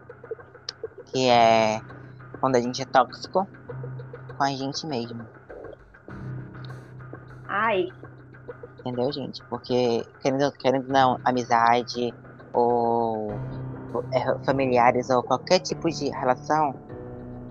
Que 1.06 1.28
é 1.28 1.80
quando 2.40 2.56
a 2.56 2.60
gente 2.60 2.82
é 2.82 2.84
tóxico 2.84 3.48
com 4.36 4.42
a 4.44 4.50
gente 4.50 4.86
mesmo. 4.86 5.26
Ai. 7.48 7.88
Entendeu, 8.80 9.10
gente? 9.12 9.42
Porque, 9.44 10.04
querendo, 10.20 10.52
querendo 10.52 10.88
não, 10.88 11.18
amizade 11.24 12.12
ou, 12.52 13.32
familiares 14.44 15.10
ou 15.10 15.22
qualquer 15.22 15.60
tipo 15.60 15.88
de 15.90 16.10
relação, 16.10 16.74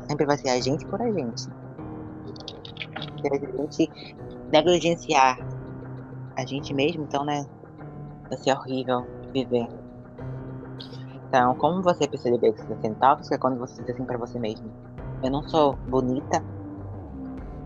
sempre 0.08 0.25
vai 0.25 0.38
ser 0.38 0.49
a 0.49 0.60
gente 0.60 0.86
por 0.86 1.01
a 1.01 1.12
gente. 1.12 1.41
Se 1.41 1.49
a 3.32 3.36
gente 3.36 3.91
negligenciar 4.51 5.38
a 6.36 6.45
gente 6.45 6.73
mesmo, 6.73 7.03
então, 7.03 7.23
né? 7.23 7.45
Vai 8.29 8.38
ser 8.38 8.51
horrível 8.53 9.06
viver. 9.32 9.67
Então, 11.27 11.56
como 11.56 11.82
você 11.82 12.08
perceber 12.08 12.53
que 12.53 12.62
você 12.62 12.73
está 12.73 13.17
sendo 13.17 13.34
é 13.34 13.38
quando 13.38 13.58
você 13.58 13.82
diz 13.82 13.95
assim 13.95 14.06
pra 14.06 14.17
você 14.17 14.38
mesmo. 14.38 14.69
Eu 15.23 15.32
não 15.32 15.41
sou 15.47 15.75
bonita, 15.88 16.43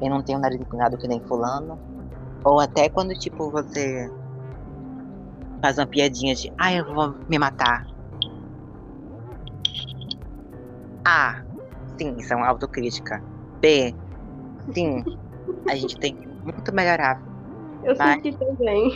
eu 0.02 0.10
não 0.10 0.22
tenho 0.22 0.40
nariz 0.40 0.62
empinado 0.62 0.98
que 0.98 1.08
nem 1.08 1.20
fulano, 1.22 1.78
ou 2.44 2.60
até 2.60 2.88
quando, 2.88 3.14
tipo, 3.14 3.50
você 3.50 4.10
faz 5.62 5.78
uma 5.78 5.88
piadinha 5.88 6.36
de, 6.36 6.54
ah, 6.58 6.72
eu 6.72 6.86
vou 6.94 7.16
me 7.28 7.38
matar. 7.38 7.86
A. 11.08 11.42
Sim, 11.98 12.18
isso 12.18 12.34
é 12.34 12.36
uma 12.36 12.50
autocrítica. 12.50 13.24
B. 13.62 13.96
Sim, 14.74 15.04
a 15.70 15.76
gente 15.76 15.98
tem 16.00 16.14
que 16.14 16.28
muito 16.44 16.74
melhorar. 16.74 17.18
Eu 17.82 17.96
Vai. 17.96 18.16
senti 18.16 18.38
também. 18.38 18.92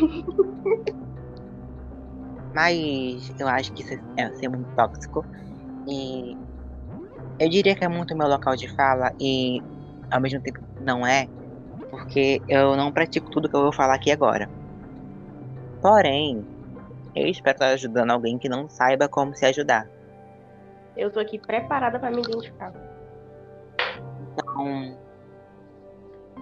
Mas 2.53 3.31
eu 3.39 3.47
acho 3.47 3.73
que 3.73 3.81
isso 3.81 3.93
é 4.17 4.29
ser 4.33 4.49
muito 4.49 4.69
tóxico. 4.75 5.25
E 5.87 6.35
eu 7.39 7.49
diria 7.49 7.75
que 7.75 7.85
é 7.85 7.87
muito 7.87 8.15
meu 8.15 8.27
local 8.27 8.57
de 8.57 8.67
fala 8.75 9.13
e 9.17 9.61
ao 10.11 10.19
mesmo 10.19 10.41
tempo 10.41 10.59
não 10.81 11.07
é, 11.07 11.29
porque 11.89 12.41
eu 12.45 12.75
não 12.75 12.91
pratico 12.91 13.31
tudo 13.31 13.47
que 13.47 13.55
eu 13.55 13.61
vou 13.61 13.73
falar 13.73 13.95
aqui 13.95 14.11
agora. 14.11 14.49
Porém, 15.81 16.45
eu 17.15 17.27
espero 17.27 17.55
estar 17.55 17.69
ajudando 17.69 18.11
alguém 18.11 18.37
que 18.37 18.49
não 18.49 18.69
saiba 18.69 19.07
como 19.07 19.33
se 19.33 19.45
ajudar. 19.45 19.89
Eu 21.01 21.09
tô 21.09 21.19
aqui 21.19 21.39
preparada 21.39 21.97
pra 21.99 22.11
me 22.11 22.21
identificar. 22.21 22.71
Então, 24.33 24.95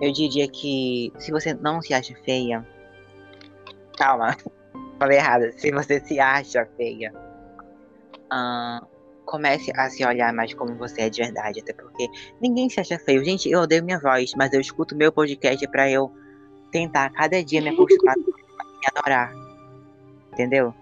eu 0.02 0.12
diria 0.12 0.50
que 0.50 1.14
se 1.18 1.32
você 1.32 1.54
não 1.54 1.82
se 1.82 1.94
acha 1.94 2.14
feia. 2.26 2.68
Calma, 3.98 4.36
falei 5.00 5.18
errado. 5.18 5.50
Se 5.54 5.72
você 5.72 6.02
se 6.02 6.20
acha 6.20 6.66
feia, 6.76 7.14
ah, 8.30 8.86
comece 9.24 9.72
a 9.78 9.90
se 9.90 10.06
olhar 10.06 10.34
mais 10.34 10.54
como 10.54 10.76
você 10.76 11.04
é 11.04 11.10
de 11.10 11.22
verdade, 11.22 11.62
até 11.62 11.72
porque 11.72 12.10
ninguém 12.42 12.70
se 12.70 12.82
acha 12.82 13.00
feio. 13.00 13.24
Gente, 13.24 13.50
eu 13.50 13.62
odeio 13.62 13.82
minha 13.82 13.98
voz, 13.98 14.34
mas 14.36 14.52
eu 14.52 14.60
escuto 14.60 14.94
meu 14.94 15.10
podcast 15.10 15.66
para 15.70 15.90
eu 15.90 16.12
tentar 16.70 17.10
cada 17.12 17.42
dia 17.42 17.62
me 17.62 17.70
acostumar 17.70 18.18
e 18.20 18.22
me 18.22 18.88
adorar. 18.94 19.34
Entendeu? 20.34 20.76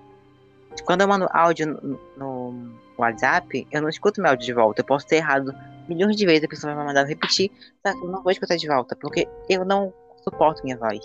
Quando 0.83 1.01
eu 1.01 1.07
mando 1.07 1.29
áudio 1.31 1.67
no, 1.67 1.99
no 2.17 2.86
WhatsApp, 3.03 3.67
eu 3.71 3.81
não 3.81 3.89
escuto 3.89 4.21
meu 4.21 4.31
áudio 4.31 4.45
de 4.45 4.53
volta. 4.53 4.81
Eu 4.81 4.85
posso 4.85 5.07
ter 5.07 5.17
errado 5.17 5.53
milhões 5.87 6.15
de 6.15 6.25
vezes, 6.25 6.43
a 6.43 6.47
pessoa 6.47 6.73
vai 6.73 6.83
me 6.83 6.87
mandar 6.87 7.05
repetir, 7.05 7.51
tá? 7.81 7.91
Eu 7.91 8.09
não 8.09 8.21
vou 8.21 8.31
escutar 8.31 8.55
de 8.55 8.67
volta, 8.67 8.95
porque 8.95 9.27
eu 9.49 9.63
não 9.63 9.93
suporto 10.23 10.63
minha 10.63 10.77
voz. 10.77 10.99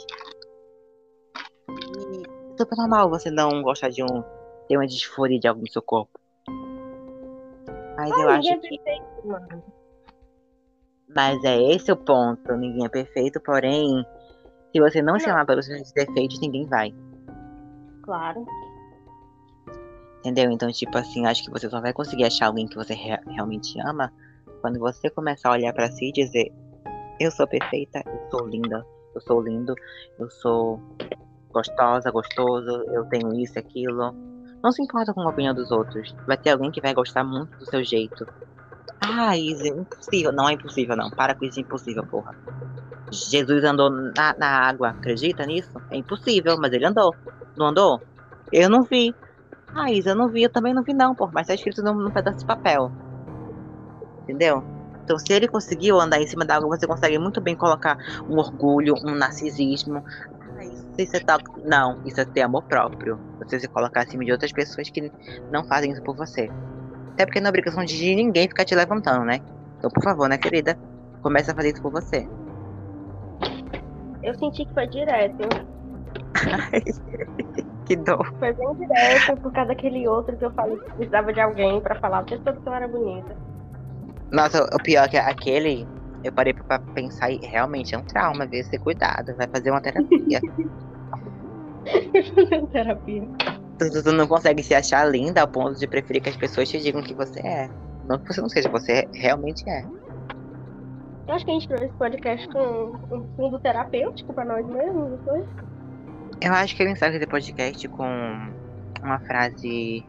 E 1.68 2.22
é 2.22 2.56
super 2.58 2.76
normal 2.76 3.08
você 3.08 3.30
não 3.30 3.62
gostar 3.62 3.88
de 3.90 4.02
um. 4.02 4.22
ter 4.68 4.76
uma 4.76 4.86
disforia 4.86 5.38
de 5.38 5.46
algo 5.46 5.60
no 5.60 5.70
seu 5.70 5.82
corpo. 5.82 6.18
Mas 7.96 8.10
eu 8.10 8.28
acho 8.28 8.48
é 8.48 8.56
que. 8.56 8.68
perfeito, 8.78 9.26
mano. 9.26 9.62
Mas 11.14 11.44
é 11.44 11.60
esse 11.74 11.92
o 11.92 11.96
ponto. 11.96 12.56
Ninguém 12.56 12.86
é 12.86 12.88
perfeito, 12.88 13.38
porém, 13.40 14.04
se 14.72 14.80
você 14.80 15.02
não 15.02 15.18
se 15.18 15.26
Não. 15.26 15.34
amar 15.34 15.46
pelos 15.46 15.66
seus 15.66 15.92
defeitos, 15.92 16.40
ninguém 16.40 16.66
vai. 16.66 16.94
Claro. 18.02 18.46
Entendeu? 20.24 20.52
Então, 20.52 20.70
tipo 20.70 20.96
assim, 20.96 21.26
acho 21.26 21.42
que 21.42 21.50
você 21.50 21.68
só 21.68 21.80
vai 21.80 21.92
conseguir 21.92 22.24
achar 22.24 22.46
alguém 22.46 22.66
que 22.68 22.76
você 22.76 22.94
rea- 22.94 23.20
realmente 23.26 23.78
ama 23.80 24.10
quando 24.60 24.78
você 24.78 25.10
começar 25.10 25.48
a 25.48 25.52
olhar 25.52 25.72
pra 25.72 25.90
si 25.90 26.10
e 26.10 26.12
dizer: 26.12 26.46
Eu 27.20 27.30
sou 27.32 27.46
perfeita, 27.46 28.02
eu 28.06 28.30
sou 28.30 28.46
linda, 28.46 28.86
eu 29.14 29.20
sou 29.20 29.40
lindo, 29.42 29.74
eu 30.20 30.30
sou 30.30 30.80
gostosa, 31.52 32.10
gostoso, 32.10 32.70
eu 32.92 33.04
tenho 33.06 33.34
isso 33.34 33.54
e 33.56 33.58
aquilo. 33.58 34.14
Não 34.62 34.70
se 34.70 34.80
importa 34.80 35.12
com 35.12 35.22
a 35.22 35.30
opinião 35.30 35.52
dos 35.54 35.72
outros. 35.72 36.14
Vai 36.24 36.36
ter 36.36 36.50
alguém 36.50 36.70
que 36.70 36.80
vai 36.80 36.94
gostar 36.94 37.24
muito 37.24 37.58
do 37.58 37.66
seu 37.66 37.82
jeito. 37.82 38.24
Ah, 39.00 39.36
Isa, 39.36 39.66
impossível. 39.66 40.32
Não 40.32 40.48
é 40.48 40.52
impossível, 40.52 40.96
não. 40.96 41.10
Para 41.10 41.34
com 41.34 41.44
isso, 41.44 41.58
é 41.58 41.62
impossível, 41.62 42.06
porra. 42.06 42.32
Jesus 43.10 43.64
andou 43.64 43.90
na, 43.90 44.34
na 44.38 44.46
água, 44.68 44.90
acredita 44.90 45.44
nisso? 45.44 45.82
É 45.90 45.96
impossível, 45.96 46.56
mas 46.58 46.72
ele 46.72 46.86
andou. 46.86 47.14
Não 47.56 47.66
andou? 47.66 48.00
Eu 48.52 48.70
não 48.70 48.84
vi. 48.84 49.14
Ah, 49.74 49.90
Isa, 49.90 50.10
eu 50.10 50.14
não 50.14 50.28
vi, 50.28 50.42
eu 50.42 50.50
também 50.50 50.74
não 50.74 50.82
vi, 50.82 50.92
não, 50.92 51.14
porra. 51.14 51.32
Mas 51.34 51.46
tá 51.46 51.54
escrito 51.54 51.82
num, 51.82 51.94
num 51.94 52.10
pedaço 52.10 52.40
de 52.40 52.46
papel. 52.46 52.90
Entendeu? 54.22 54.62
Então, 55.04 55.18
se 55.18 55.32
ele 55.32 55.48
conseguiu 55.48 56.00
andar 56.00 56.20
em 56.20 56.26
cima 56.26 56.44
da 56.44 56.56
água, 56.56 56.68
você 56.68 56.86
consegue 56.86 57.18
muito 57.18 57.40
bem 57.40 57.56
colocar 57.56 57.98
um 58.28 58.38
orgulho, 58.38 58.94
um 59.04 59.14
narcisismo. 59.14 60.04
Ah, 60.56 60.64
isso, 60.64 60.86
isso 60.98 61.16
é 61.16 61.20
tal. 61.20 61.38
Não, 61.64 62.00
isso 62.04 62.20
é 62.20 62.24
ter 62.24 62.42
amor 62.42 62.62
próprio. 62.64 63.18
Você 63.38 63.58
se 63.58 63.68
colocar 63.68 64.02
acima 64.02 64.24
de 64.24 64.32
outras 64.32 64.52
pessoas 64.52 64.88
que 64.90 65.10
não 65.50 65.64
fazem 65.64 65.90
isso 65.90 66.02
por 66.02 66.14
você. 66.14 66.50
Até 67.14 67.26
porque 67.26 67.40
não 67.40 67.46
é 67.46 67.50
obrigação 67.50 67.84
de 67.84 68.14
ninguém 68.14 68.48
ficar 68.48 68.64
te 68.64 68.74
levantando, 68.74 69.24
né? 69.24 69.40
Então, 69.78 69.90
por 69.90 70.02
favor, 70.02 70.28
né, 70.28 70.38
querida? 70.38 70.78
Comece 71.20 71.50
a 71.50 71.54
fazer 71.54 71.72
isso 71.72 71.82
por 71.82 71.90
você. 71.90 72.28
Eu 74.22 74.34
senti 74.34 74.64
que 74.64 74.72
foi 74.72 74.86
direto. 74.86 75.48
que 77.96 78.04
dor. 78.04 78.34
Foi 78.38 78.52
bem 78.52 78.74
direto 78.74 79.36
por 79.40 79.52
causa 79.52 79.68
daquele 79.68 80.06
outro 80.08 80.36
que 80.36 80.44
eu 80.44 80.50
falei 80.52 80.76
que 80.78 80.90
precisava 80.94 81.32
de 81.32 81.40
alguém 81.40 81.80
pra 81.80 81.94
falar 81.96 82.20
a 82.20 82.22
pessoa 82.24 82.54
que 82.56 82.68
eu 82.68 82.72
era 82.74 82.88
bonita. 82.88 83.36
Nossa, 84.30 84.64
o 84.74 84.82
pior 84.82 85.04
é 85.04 85.08
que 85.08 85.16
aquele, 85.16 85.86
eu 86.24 86.32
parei 86.32 86.54
pra 86.54 86.78
pensar 86.78 87.30
e 87.30 87.36
realmente 87.38 87.94
é 87.94 87.98
um 87.98 88.02
trauma, 88.04 88.46
viu? 88.46 88.62
Ser 88.64 88.78
cuidado, 88.78 89.34
vai 89.36 89.46
fazer 89.46 89.70
uma 89.70 89.80
terapia. 89.80 90.40
Terapia. 92.72 93.22
tu, 93.78 93.90
tu- 93.90 94.02
tu 94.04 94.12
não 94.12 94.26
consegue 94.26 94.62
se 94.62 94.74
achar 94.74 95.04
linda 95.04 95.40
ao 95.42 95.48
ponto 95.48 95.78
de 95.78 95.86
preferir 95.86 96.22
que 96.22 96.28
as 96.30 96.36
pessoas 96.36 96.68
te 96.68 96.78
digam 96.78 97.02
que 97.02 97.14
você 97.14 97.40
é. 97.40 97.68
Não 98.04 98.18
que 98.18 98.32
você 98.32 98.40
não 98.40 98.48
seja, 98.48 98.68
você 98.68 99.06
realmente 99.14 99.68
é. 99.68 99.82
Eu 101.28 101.34
acho 101.34 101.44
que 101.44 101.50
a 101.50 101.54
gente 101.54 101.68
criou 101.68 101.84
esse 101.84 101.94
podcast 101.96 102.48
com 102.48 102.92
um 103.14 103.28
fundo 103.36 103.58
terapêutico 103.60 104.32
pra 104.34 104.44
nós 104.44 104.66
mesmos, 104.66 105.20
foi? 105.24 105.44
Eu 106.44 106.52
acho 106.52 106.74
que 106.74 106.82
eu 106.82 106.88
encerro 106.88 107.14
esse 107.14 107.26
podcast 107.26 107.86
com 107.86 108.04
uma 109.00 109.20
frase. 109.20 110.04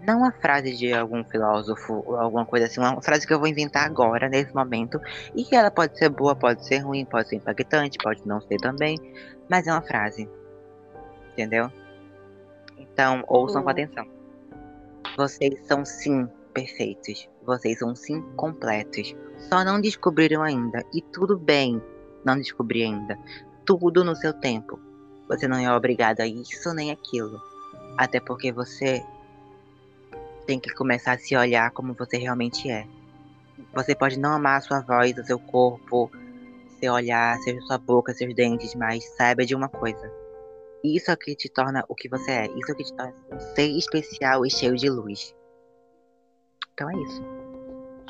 Não 0.00 0.20
uma 0.20 0.32
frase 0.32 0.74
de 0.74 0.94
algum 0.94 1.22
filósofo 1.22 2.02
ou 2.06 2.16
alguma 2.16 2.46
coisa 2.46 2.64
assim, 2.64 2.80
uma 2.80 3.02
frase 3.02 3.26
que 3.26 3.34
eu 3.34 3.38
vou 3.38 3.46
inventar 3.46 3.84
agora, 3.84 4.30
nesse 4.30 4.54
momento. 4.54 4.98
E 5.36 5.44
que 5.44 5.54
ela 5.54 5.70
pode 5.70 5.98
ser 5.98 6.08
boa, 6.08 6.34
pode 6.34 6.66
ser 6.66 6.78
ruim, 6.78 7.04
pode 7.04 7.28
ser 7.28 7.36
impactante, 7.36 7.98
pode 8.02 8.26
não 8.26 8.40
ser 8.40 8.56
também. 8.56 8.96
Mas 9.46 9.66
é 9.66 9.72
uma 9.72 9.82
frase. 9.82 10.26
Entendeu? 11.32 11.70
Então, 12.78 13.22
ouçam 13.28 13.62
com 13.62 13.68
atenção. 13.68 14.06
Vocês 15.18 15.66
são 15.66 15.84
sim 15.84 16.26
perfeitos. 16.54 17.28
Vocês 17.44 17.78
são 17.78 17.94
sim 17.94 18.22
completos. 18.36 19.14
Só 19.36 19.62
não 19.62 19.82
descobriram 19.82 20.42
ainda. 20.42 20.82
E 20.94 21.02
tudo 21.02 21.36
bem 21.36 21.78
não 22.24 22.38
descobrir 22.38 22.84
ainda. 22.84 23.18
Tudo 23.66 24.02
no 24.02 24.16
seu 24.16 24.32
tempo. 24.32 24.87
Você 25.28 25.46
não 25.46 25.58
é 25.58 25.74
obrigado 25.74 26.20
a 26.20 26.26
isso 26.26 26.72
nem 26.72 26.90
aquilo. 26.90 27.40
Até 27.96 28.18
porque 28.18 28.50
você 28.50 29.04
tem 30.46 30.58
que 30.58 30.72
começar 30.74 31.12
a 31.12 31.18
se 31.18 31.36
olhar 31.36 31.70
como 31.72 31.92
você 31.92 32.16
realmente 32.16 32.70
é. 32.70 32.86
Você 33.74 33.94
pode 33.94 34.18
não 34.18 34.32
amar 34.32 34.58
a 34.58 34.60
sua 34.62 34.80
voz, 34.80 35.16
o 35.18 35.24
seu 35.24 35.38
corpo, 35.38 36.10
seu 36.80 36.94
olhar, 36.94 37.36
seja 37.40 37.60
sua 37.62 37.76
boca, 37.76 38.14
seus 38.14 38.34
dentes, 38.34 38.74
mas 38.74 39.04
saiba 39.16 39.44
de 39.44 39.54
uma 39.54 39.68
coisa. 39.68 40.10
Isso 40.82 41.10
é 41.10 41.16
que 41.16 41.34
te 41.34 41.48
torna 41.48 41.84
o 41.88 41.94
que 41.94 42.08
você 42.08 42.30
é. 42.30 42.46
Isso 42.46 42.72
é 42.72 42.74
que 42.74 42.84
te 42.84 42.94
torna 42.94 43.14
um 43.30 43.40
ser 43.40 43.68
especial 43.76 44.46
e 44.46 44.50
cheio 44.50 44.76
de 44.76 44.88
luz. 44.88 45.34
Então 46.72 46.88
é 46.88 46.94
isso. 46.94 47.22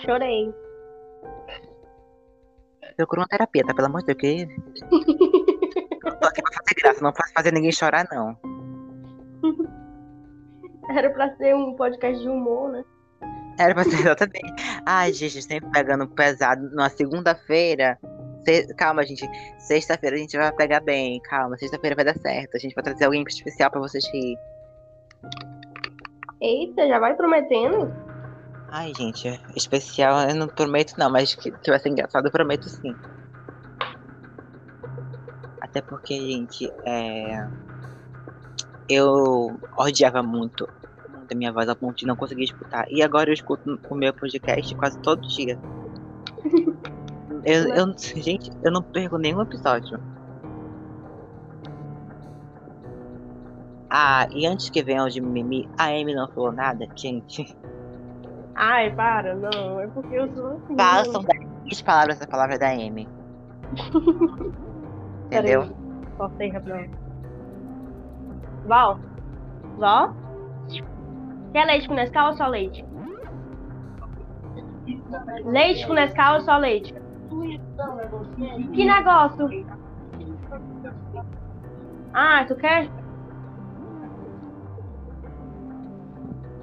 Chorei. 0.05 0.55
Procura 2.97 3.23
uma 3.23 3.29
terapia, 3.29 3.65
tá? 3.65 3.75
Pelo 3.75 3.87
amor 3.87 4.03
de 4.03 4.15
Deus, 4.15 4.19
que. 4.19 4.49
Não 7.01 7.13
pra 7.13 7.27
fazer 7.35 7.53
ninguém 7.53 7.73
chorar, 7.73 8.07
não. 8.13 8.37
Era 10.91 11.11
pra 11.11 11.35
ser 11.37 11.55
um 11.55 11.75
podcast 11.75 12.21
de 12.23 12.29
humor, 12.29 12.71
né? 12.73 12.83
Era 13.59 13.75
pra 13.75 13.85
ser 13.85 13.97
exatamente. 14.01 14.55
Ai, 14.87 15.13
gente, 15.13 15.43
sempre 15.43 15.71
pegando 15.71 16.07
pesado 16.09 16.63
numa 16.71 16.89
segunda-feira. 16.89 17.99
Se- 18.47 18.73
Calma, 18.75 19.05
gente. 19.05 19.29
Sexta-feira 19.59 20.17
a 20.17 20.19
gente 20.19 20.37
vai 20.37 20.51
pegar 20.53 20.81
bem. 20.81 21.21
Calma, 21.23 21.57
sexta-feira 21.59 21.95
vai 21.97 22.05
dar 22.05 22.17
certo. 22.19 22.57
A 22.57 22.59
gente 22.59 22.75
vai 22.75 22.83
trazer 22.85 23.05
alguém 23.05 23.23
especial 23.27 23.71
pra 23.71 23.81
vocês 23.81 24.07
rir. 24.13 24.37
Eita, 26.41 26.87
já 26.87 26.99
vai 26.99 27.15
prometendo? 27.15 27.93
Ai, 28.71 28.93
gente, 28.97 29.29
especial 29.57 30.29
eu 30.29 30.35
não 30.37 30.47
prometo 30.47 30.95
não, 30.99 31.11
mas 31.11 31.35
que, 31.35 31.51
que 31.51 31.71
vai 31.71 31.79
ser 31.81 31.89
engraçado 31.89 32.27
eu 32.27 32.31
prometo 32.33 32.69
sim. 32.69 32.95
Até 35.79 35.83
porque, 35.83 36.19
gente, 36.19 36.69
é... 36.85 37.47
eu 38.89 39.57
odiava 39.77 40.25
muito, 40.25 40.69
muito 41.09 41.33
a 41.33 41.37
minha 41.37 41.53
voz 41.53 41.69
a 41.69 41.75
ponto 41.77 41.97
de 41.97 42.05
não 42.05 42.17
conseguir 42.17 42.45
escutar. 42.45 42.85
E 42.91 43.01
agora 43.01 43.31
eu 43.31 43.35
escuto 43.35 43.79
o 43.89 43.95
meu 43.95 44.13
podcast 44.13 44.75
quase 44.75 44.99
todo 44.99 45.27
dia. 45.29 45.57
Eu, 47.45 47.69
eu, 47.69 47.95
gente, 47.97 48.51
eu 48.65 48.73
não 48.73 48.83
perco 48.83 49.17
nenhum 49.17 49.41
episódio. 49.41 50.01
Ah, 53.89 54.27
e 54.33 54.45
antes 54.47 54.69
que 54.69 54.83
venham 54.83 55.09
de 55.09 55.21
mimimi, 55.21 55.69
a 55.79 55.87
Amy 55.87 56.13
não 56.15 56.29
falou 56.29 56.51
nada, 56.51 56.87
gente. 56.97 57.57
Ai, 58.57 58.93
para, 58.95 59.37
não. 59.37 59.81
É 59.81 59.87
porque 59.87 60.15
eu 60.15 60.29
sou 60.35 60.57
assim. 60.57 60.77
Façam 60.77 61.25
10 61.65 61.83
palavras 61.83 62.21
a 62.21 62.27
palavra 62.27 62.59
da 62.59 62.69
Amy. 62.71 63.09
Entendeu? 65.29 65.61
Peraí. 65.63 65.77
Cortei 66.17 66.49
rapidão. 66.51 66.85
Val. 68.67 68.99
Val? 69.79 70.15
Quer 71.53 71.65
leite 71.67 71.89
com 71.89 71.95
Nescau 71.95 72.31
ou 72.31 72.37
só 72.37 72.47
leite? 72.49 72.85
Leite 75.45 75.87
com 75.87 75.93
Nescau 75.95 76.35
ou 76.37 76.41
só 76.43 76.57
leite? 76.59 76.95
Que 78.75 78.85
negócio? 78.85 79.49
Ah, 82.13 82.45
tu 82.47 82.57
quer? 82.57 82.89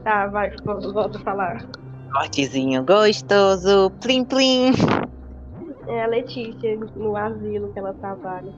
Tá, 0.04 0.28
vai, 0.28 0.52
vo- 0.64 0.94
volta 0.94 1.18
a 1.18 1.22
falar. 1.22 1.66
Cortezinho 2.14 2.84
gostoso, 2.86 3.90
plim 4.02 4.24
plim. 4.24 4.72
É 5.96 6.04
a 6.04 6.08
Letícia, 6.08 6.78
no 6.94 7.16
asilo 7.16 7.72
que 7.72 7.80
ela 7.80 7.94
trabalha. 7.94 8.54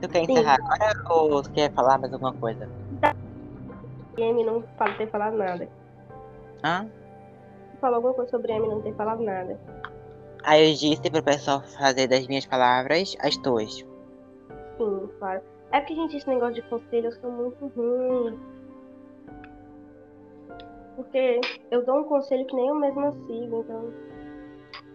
Tu 0.00 0.08
quer 0.08 0.24
Sim. 0.24 0.32
encerrar 0.32 0.54
agora 0.54 0.94
ou 1.10 1.42
tu 1.42 1.52
quer 1.52 1.70
falar 1.74 1.98
mais 1.98 2.10
alguma 2.10 2.32
coisa? 2.32 2.66
Amy 4.16 4.42
não 4.42 4.62
pode 4.62 4.96
ter 4.96 5.10
falado 5.10 5.36
nada. 5.36 5.68
Hã? 6.64 6.90
Falou 7.82 7.96
alguma 7.96 8.14
coisa 8.14 8.30
sobre 8.30 8.50
Amy 8.52 8.66
não 8.66 8.80
ter 8.80 8.94
falado 8.94 9.22
nada. 9.22 9.60
Aí 10.42 10.70
eu 10.70 10.74
disse 10.74 11.10
pro 11.10 11.22
pessoal 11.22 11.60
fazer 11.60 12.08
das 12.08 12.26
minhas 12.26 12.46
palavras 12.46 13.14
as 13.20 13.36
tuas. 13.36 13.74
Sim, 14.78 15.10
claro. 15.18 15.42
É 15.70 15.82
que, 15.82 15.94
gente, 15.94 16.16
esse 16.16 16.28
negócio 16.28 16.54
de 16.54 16.62
conselho 16.62 17.08
eu 17.08 17.12
sou 17.12 17.30
muito 17.30 17.66
ruim. 17.76 18.40
Porque 20.96 21.40
eu 21.70 21.84
dou 21.84 21.98
um 21.98 22.04
conselho 22.04 22.46
que 22.46 22.56
nem 22.56 22.68
eu 22.68 22.74
mesma 22.74 23.12
sigo, 23.12 23.60
então. 23.60 24.13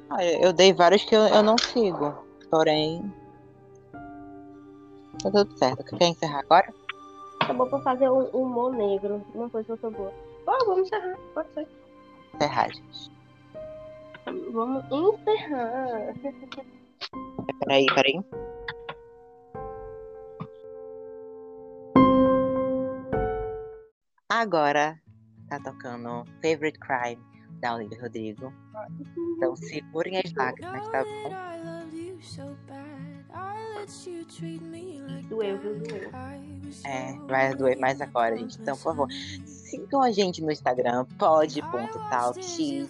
Ah, 0.10 0.26
eu 0.26 0.52
dei 0.52 0.74
vários 0.74 1.04
que 1.06 1.16
eu, 1.16 1.22
eu 1.22 1.44
não 1.44 1.58
sigo. 1.58 2.14
Porém. 2.50 3.14
Tá 5.22 5.30
tudo 5.32 5.58
certo. 5.58 5.98
Quer 5.98 6.08
encerrar 6.08 6.40
agora? 6.40 6.74
Acabou 7.42 7.68
pra 7.68 7.80
fazer 7.82 8.10
um 8.10 8.26
humor 8.30 8.74
negro. 8.74 9.24
Uma 9.36 9.50
coisa 9.50 9.78
que 9.78 9.84
eu 9.84 9.92
boa. 9.92 10.14
Ó, 10.48 10.66
vamos 10.66 10.88
encerrar, 10.88 11.18
pode 11.34 11.54
ser. 11.54 11.68
Encerrar, 12.36 12.70
gente. 12.74 13.12
Vamos 14.52 14.84
encerrar. 14.92 16.14
Peraí, 17.60 17.86
peraí. 17.94 18.24
Agora 24.30 25.00
tá 25.50 25.60
tocando 25.60 26.24
Favorite 26.42 26.80
Crime 26.80 27.30
da 27.60 27.76
Olivia 27.76 28.02
Rodrigo. 28.02 28.54
Então 29.36 29.56
segurem 29.56 30.18
as 30.18 30.34
lágrimas, 30.34 30.88
tá 30.90 31.04
bom? 31.04 31.50
Doeu, 35.28 35.58
viu? 35.60 35.80
Doeu. 35.80 36.10
É, 36.86 37.14
vai 37.28 37.56
doer 37.56 37.80
mais 37.80 38.00
agora, 38.02 38.38
gente. 38.38 38.60
Então, 38.62 38.76
por 38.76 38.84
favor, 38.84 39.08
sigam 39.46 40.02
a 40.02 40.12
gente 40.12 40.42
no 40.42 40.52
Instagram, 40.52 41.06
pod.talkshit. 41.18 42.90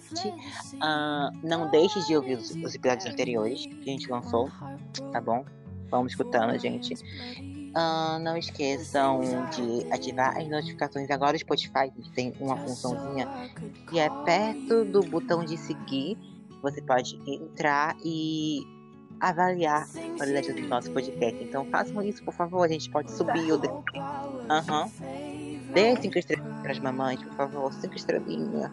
Ah, 0.80 1.30
não 1.42 1.70
deixe 1.70 2.04
de 2.06 2.16
ouvir 2.16 2.36
os, 2.36 2.50
os 2.50 2.74
episódios 2.74 3.06
anteriores 3.06 3.64
que 3.66 3.80
a 3.80 3.92
gente 3.92 4.10
lançou, 4.10 4.50
tá 5.12 5.20
bom? 5.20 5.44
Vamos 5.90 6.12
escutando, 6.12 6.58
gente. 6.58 6.94
Ah, 7.74 8.18
não 8.20 8.36
esqueçam 8.36 9.20
de 9.50 9.86
ativar 9.92 10.36
as 10.36 10.48
notificações 10.48 11.10
agora. 11.10 11.36
O 11.36 11.38
Spotify 11.38 11.90
tem 12.14 12.34
uma 12.40 12.56
funçãozinha 12.56 13.28
que 13.88 13.98
é 13.98 14.08
perto 14.24 14.84
do 14.84 15.02
botão 15.02 15.44
de 15.44 15.56
seguir. 15.56 16.18
Você 16.62 16.82
pode 16.82 17.18
entrar 17.26 17.96
e 18.04 18.60
avaliar 19.20 19.82
a 19.84 20.16
qualidade 20.16 20.52
do 20.52 20.68
nosso 20.68 20.90
podcast. 20.90 21.42
Então 21.42 21.64
façam 21.66 22.02
isso, 22.02 22.22
por 22.24 22.34
favor. 22.34 22.64
A 22.64 22.68
gente 22.68 22.90
pode 22.90 23.10
subir 23.12 23.52
ou 23.52 23.58
descer. 23.58 24.02
Aham. 24.48 24.90
Dê 25.72 25.96
cinco 26.00 26.18
estrelas 26.18 26.60
para 26.62 26.72
as 26.72 26.78
mamães, 26.80 27.22
por 27.22 27.32
favor. 27.34 27.72
Cinco 27.74 27.94
estrelinhas. 27.94 28.70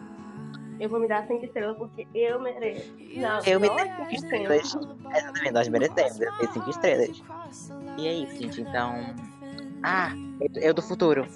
Eu 0.80 0.88
vou 0.88 1.00
me 1.00 1.08
dar 1.08 1.26
cinco 1.26 1.44
estrelas 1.44 1.76
porque 1.76 2.06
eu 2.14 2.40
mereço. 2.40 2.92
Não, 3.16 3.40
Eu 3.44 3.60
me 3.60 3.68
não 3.68 3.76
dei 3.76 3.84
é 3.84 3.96
cinco 3.96 4.10
cinco 4.10 4.14
estrelas. 4.14 4.74
Exatamente, 5.16 5.52
nós 5.52 5.68
merecemos. 5.68 6.20
Eu 6.20 6.38
dei 6.38 6.48
cinco 6.48 6.70
estrelas. 6.70 7.22
E 7.98 8.06
é 8.06 8.14
isso, 8.14 8.36
gente. 8.40 8.60
Então. 8.60 9.14
Ah, 9.82 10.12
eu, 10.54 10.72
do 10.72 10.80
futuro. 10.80 11.26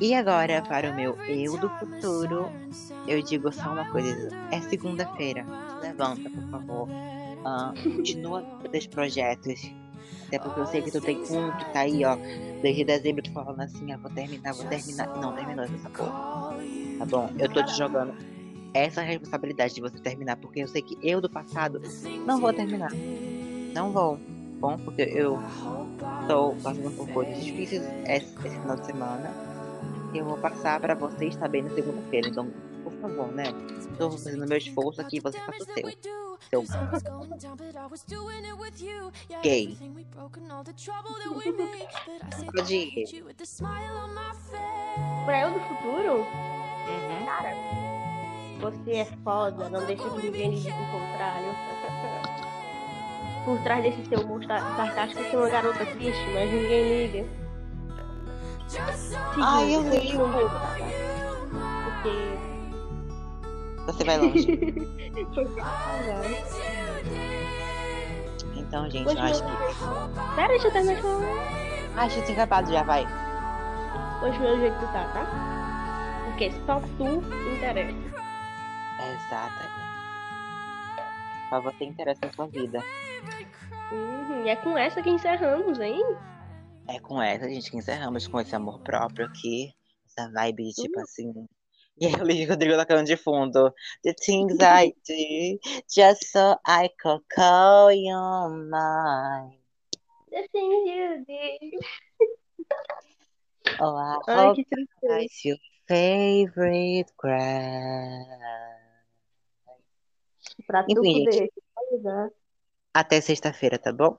E 0.00 0.14
agora, 0.14 0.62
para 0.62 0.90
o 0.90 0.96
meu 0.96 1.14
eu 1.24 1.56
do 1.58 1.68
futuro, 1.68 2.50
eu 3.06 3.22
digo 3.22 3.52
só 3.52 3.72
uma 3.72 3.84
coisa. 3.90 4.28
É 4.50 4.60
segunda-feira. 4.62 5.44
Se 5.44 5.86
levanta, 5.86 6.30
por 6.30 6.50
favor. 6.50 6.88
Ah, 7.44 7.72
continua 7.82 8.42
com 8.42 8.76
os 8.76 8.86
projetos. 8.86 9.70
Até 10.26 10.38
porque 10.38 10.60
eu 10.60 10.66
sei 10.66 10.82
que 10.82 10.90
tu 10.90 11.00
tem 11.00 11.18
um 11.18 11.52
que 11.52 11.72
tá 11.72 11.80
aí, 11.80 12.04
ó. 12.04 12.16
Desde 12.62 12.84
dezembro 12.84 13.22
tu 13.22 13.32
falando 13.32 13.60
assim, 13.60 13.92
ah, 13.92 13.98
vou 13.98 14.10
terminar, 14.10 14.54
vou 14.54 14.66
terminar. 14.66 15.06
Não 15.18 15.34
terminou 15.34 15.64
essa 15.64 15.90
porra. 15.90 16.56
Tá 16.98 17.04
bom? 17.04 17.30
Eu 17.38 17.48
tô 17.52 17.62
te 17.62 17.76
jogando 17.76 18.14
essa 18.72 19.02
responsabilidade 19.02 19.74
de 19.74 19.80
você 19.80 19.98
terminar, 19.98 20.36
porque 20.36 20.60
eu 20.60 20.68
sei 20.68 20.82
que 20.82 20.98
eu 21.02 21.20
do 21.20 21.30
passado 21.30 21.80
não 22.26 22.40
vou 22.40 22.52
terminar. 22.52 22.90
Não 23.72 23.92
vou. 23.92 24.18
Bom, 24.60 24.76
porque 24.78 25.02
eu 25.02 25.38
estou 26.22 26.54
passando 26.62 26.90
por 26.96 27.08
coisas 27.08 27.44
difíceis 27.44 27.82
esse, 28.06 28.46
esse 28.46 28.58
final 28.60 28.76
de 28.76 28.86
semana. 28.86 29.30
E 30.12 30.18
eu 30.18 30.24
vou 30.24 30.36
passar 30.38 30.80
pra 30.80 30.94
você 30.94 31.26
estar 31.26 31.48
bem 31.48 31.62
na 31.62 31.70
segunda-feira. 31.70 32.28
Então, 32.28 32.48
por 32.84 32.92
favor, 32.94 33.28
né? 33.32 33.44
Estou 33.90 34.10
fazendo 34.12 34.46
meu 34.46 34.58
esforço 34.58 35.00
aqui, 35.00 35.18
você 35.20 35.38
faça 35.40 35.62
o 35.62 35.66
seu. 35.66 35.74
Seu 36.50 36.62
gay. 39.42 39.76
Pode 42.54 42.76
ir. 42.76 43.06
Pra 45.24 45.40
eu 45.42 45.52
do 45.52 45.60
futuro, 45.60 46.26
Uhum. 46.86 47.24
cara, 47.26 47.50
você 48.60 48.90
é 48.92 49.04
foda, 49.24 49.68
não 49.70 49.84
deixa 49.86 50.08
que 50.08 50.26
ninguém 50.26 50.50
diga 50.52 50.74
o 50.74 50.90
contrário. 50.92 51.48
Por 53.44 53.58
trás 53.62 53.82
desse 53.82 54.04
seu 54.06 54.20
humor 54.20 54.42
sa- 54.44 54.74
sarcástico 54.76 55.22
tem 55.22 55.36
uma 55.38 55.48
garota 55.50 55.84
triste, 55.84 56.24
mas 56.32 56.50
ninguém 56.50 57.06
liga. 57.06 57.26
Ai, 59.42 59.74
eu 59.76 59.82
ligo. 59.82 60.18
falar, 60.28 60.68
Porque. 61.84 62.38
Você 63.86 64.04
vai 64.04 64.18
longe. 64.18 64.46
Então, 68.56 68.90
gente, 68.90 69.14
eu 69.14 69.22
acho 69.22 69.42
que. 69.44 70.34
Pera, 70.34 70.48
deixa 70.48 70.66
eu 70.68 70.72
terminar 70.72 70.96
de 70.96 71.02
falar. 71.02 71.92
Ah, 71.96 72.08
já 72.08 72.22
tinha 72.22 72.32
acabado, 72.36 72.72
já 72.72 72.82
vai. 72.82 73.06
Continua 74.20 74.50
do 74.56 74.60
jeito 74.60 74.80
tá, 74.92 75.04
tá? 75.12 76.24
Porque 76.26 76.50
só 76.66 76.80
tu 76.80 77.22
interessa. 77.54 77.94
Exatamente. 78.98 79.84
Só 81.50 81.60
você 81.60 81.84
interessa 81.84 82.20
na 82.26 82.32
sua 82.32 82.46
vida. 82.48 82.80
Uhum, 83.92 84.44
e 84.44 84.48
é 84.48 84.56
com 84.56 84.76
essa 84.76 85.02
que 85.02 85.10
encerramos, 85.10 85.78
hein? 85.78 86.02
É 86.88 86.98
com 87.00 87.20
essa, 87.20 87.48
gente, 87.48 87.70
que 87.70 87.76
encerramos 87.76 88.26
com 88.26 88.40
esse 88.40 88.54
amor 88.54 88.80
próprio 88.80 89.26
aqui. 89.26 89.72
Essa 90.06 90.30
vibe 90.30 90.72
tipo 90.72 91.00
assim. 91.00 91.32
E 91.96 92.06
aí 92.06 92.14
o 92.14 92.24
Luiz 92.24 92.48
Rodrigo 92.48 92.76
tocando 92.76 93.06
de 93.06 93.16
fundo. 93.16 93.72
The 94.02 94.14
things 94.14 94.56
I 94.60 94.92
do 95.06 95.60
just 95.88 96.24
so 96.24 96.56
I 96.66 96.90
could 97.00 97.22
call 97.32 97.92
your 97.92 98.50
mind. 98.50 99.60
The 100.28 100.48
things 100.50 100.90
you 100.90 101.24
did. 101.24 101.78
Oh, 103.80 103.96
I 103.96 104.18
Ai, 104.28 104.46
hope 104.48 104.64
que 104.64 104.86
that's 105.02 105.44
your 105.44 105.58
favorite 105.88 107.12
cry. 107.16 108.24
Pra 110.66 110.84
Enfim, 110.88 111.24
poder 111.24 111.50
finalizar. 111.50 112.30
Até 112.94 113.20
sexta-feira, 113.20 113.76
tá 113.76 113.92
bom? 113.92 114.16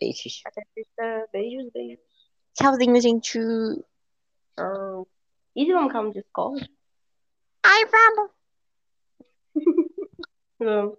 Beijos. 0.00 0.42
Até 0.44 0.62
sexta. 0.74 1.28
Beijos, 1.32 1.70
beijos. 1.72 2.04
Tchauzinho, 2.54 3.00
gente. 3.00 3.38
Ah, 4.58 5.02
e 5.54 5.64
se 5.64 5.72
vamos 5.72 5.88
ficar 5.88 6.02
no 6.02 6.12
Discord? 6.12 6.68
Ai, 7.62 7.86
vamos. 7.86 8.30
Vamos. 10.58 10.98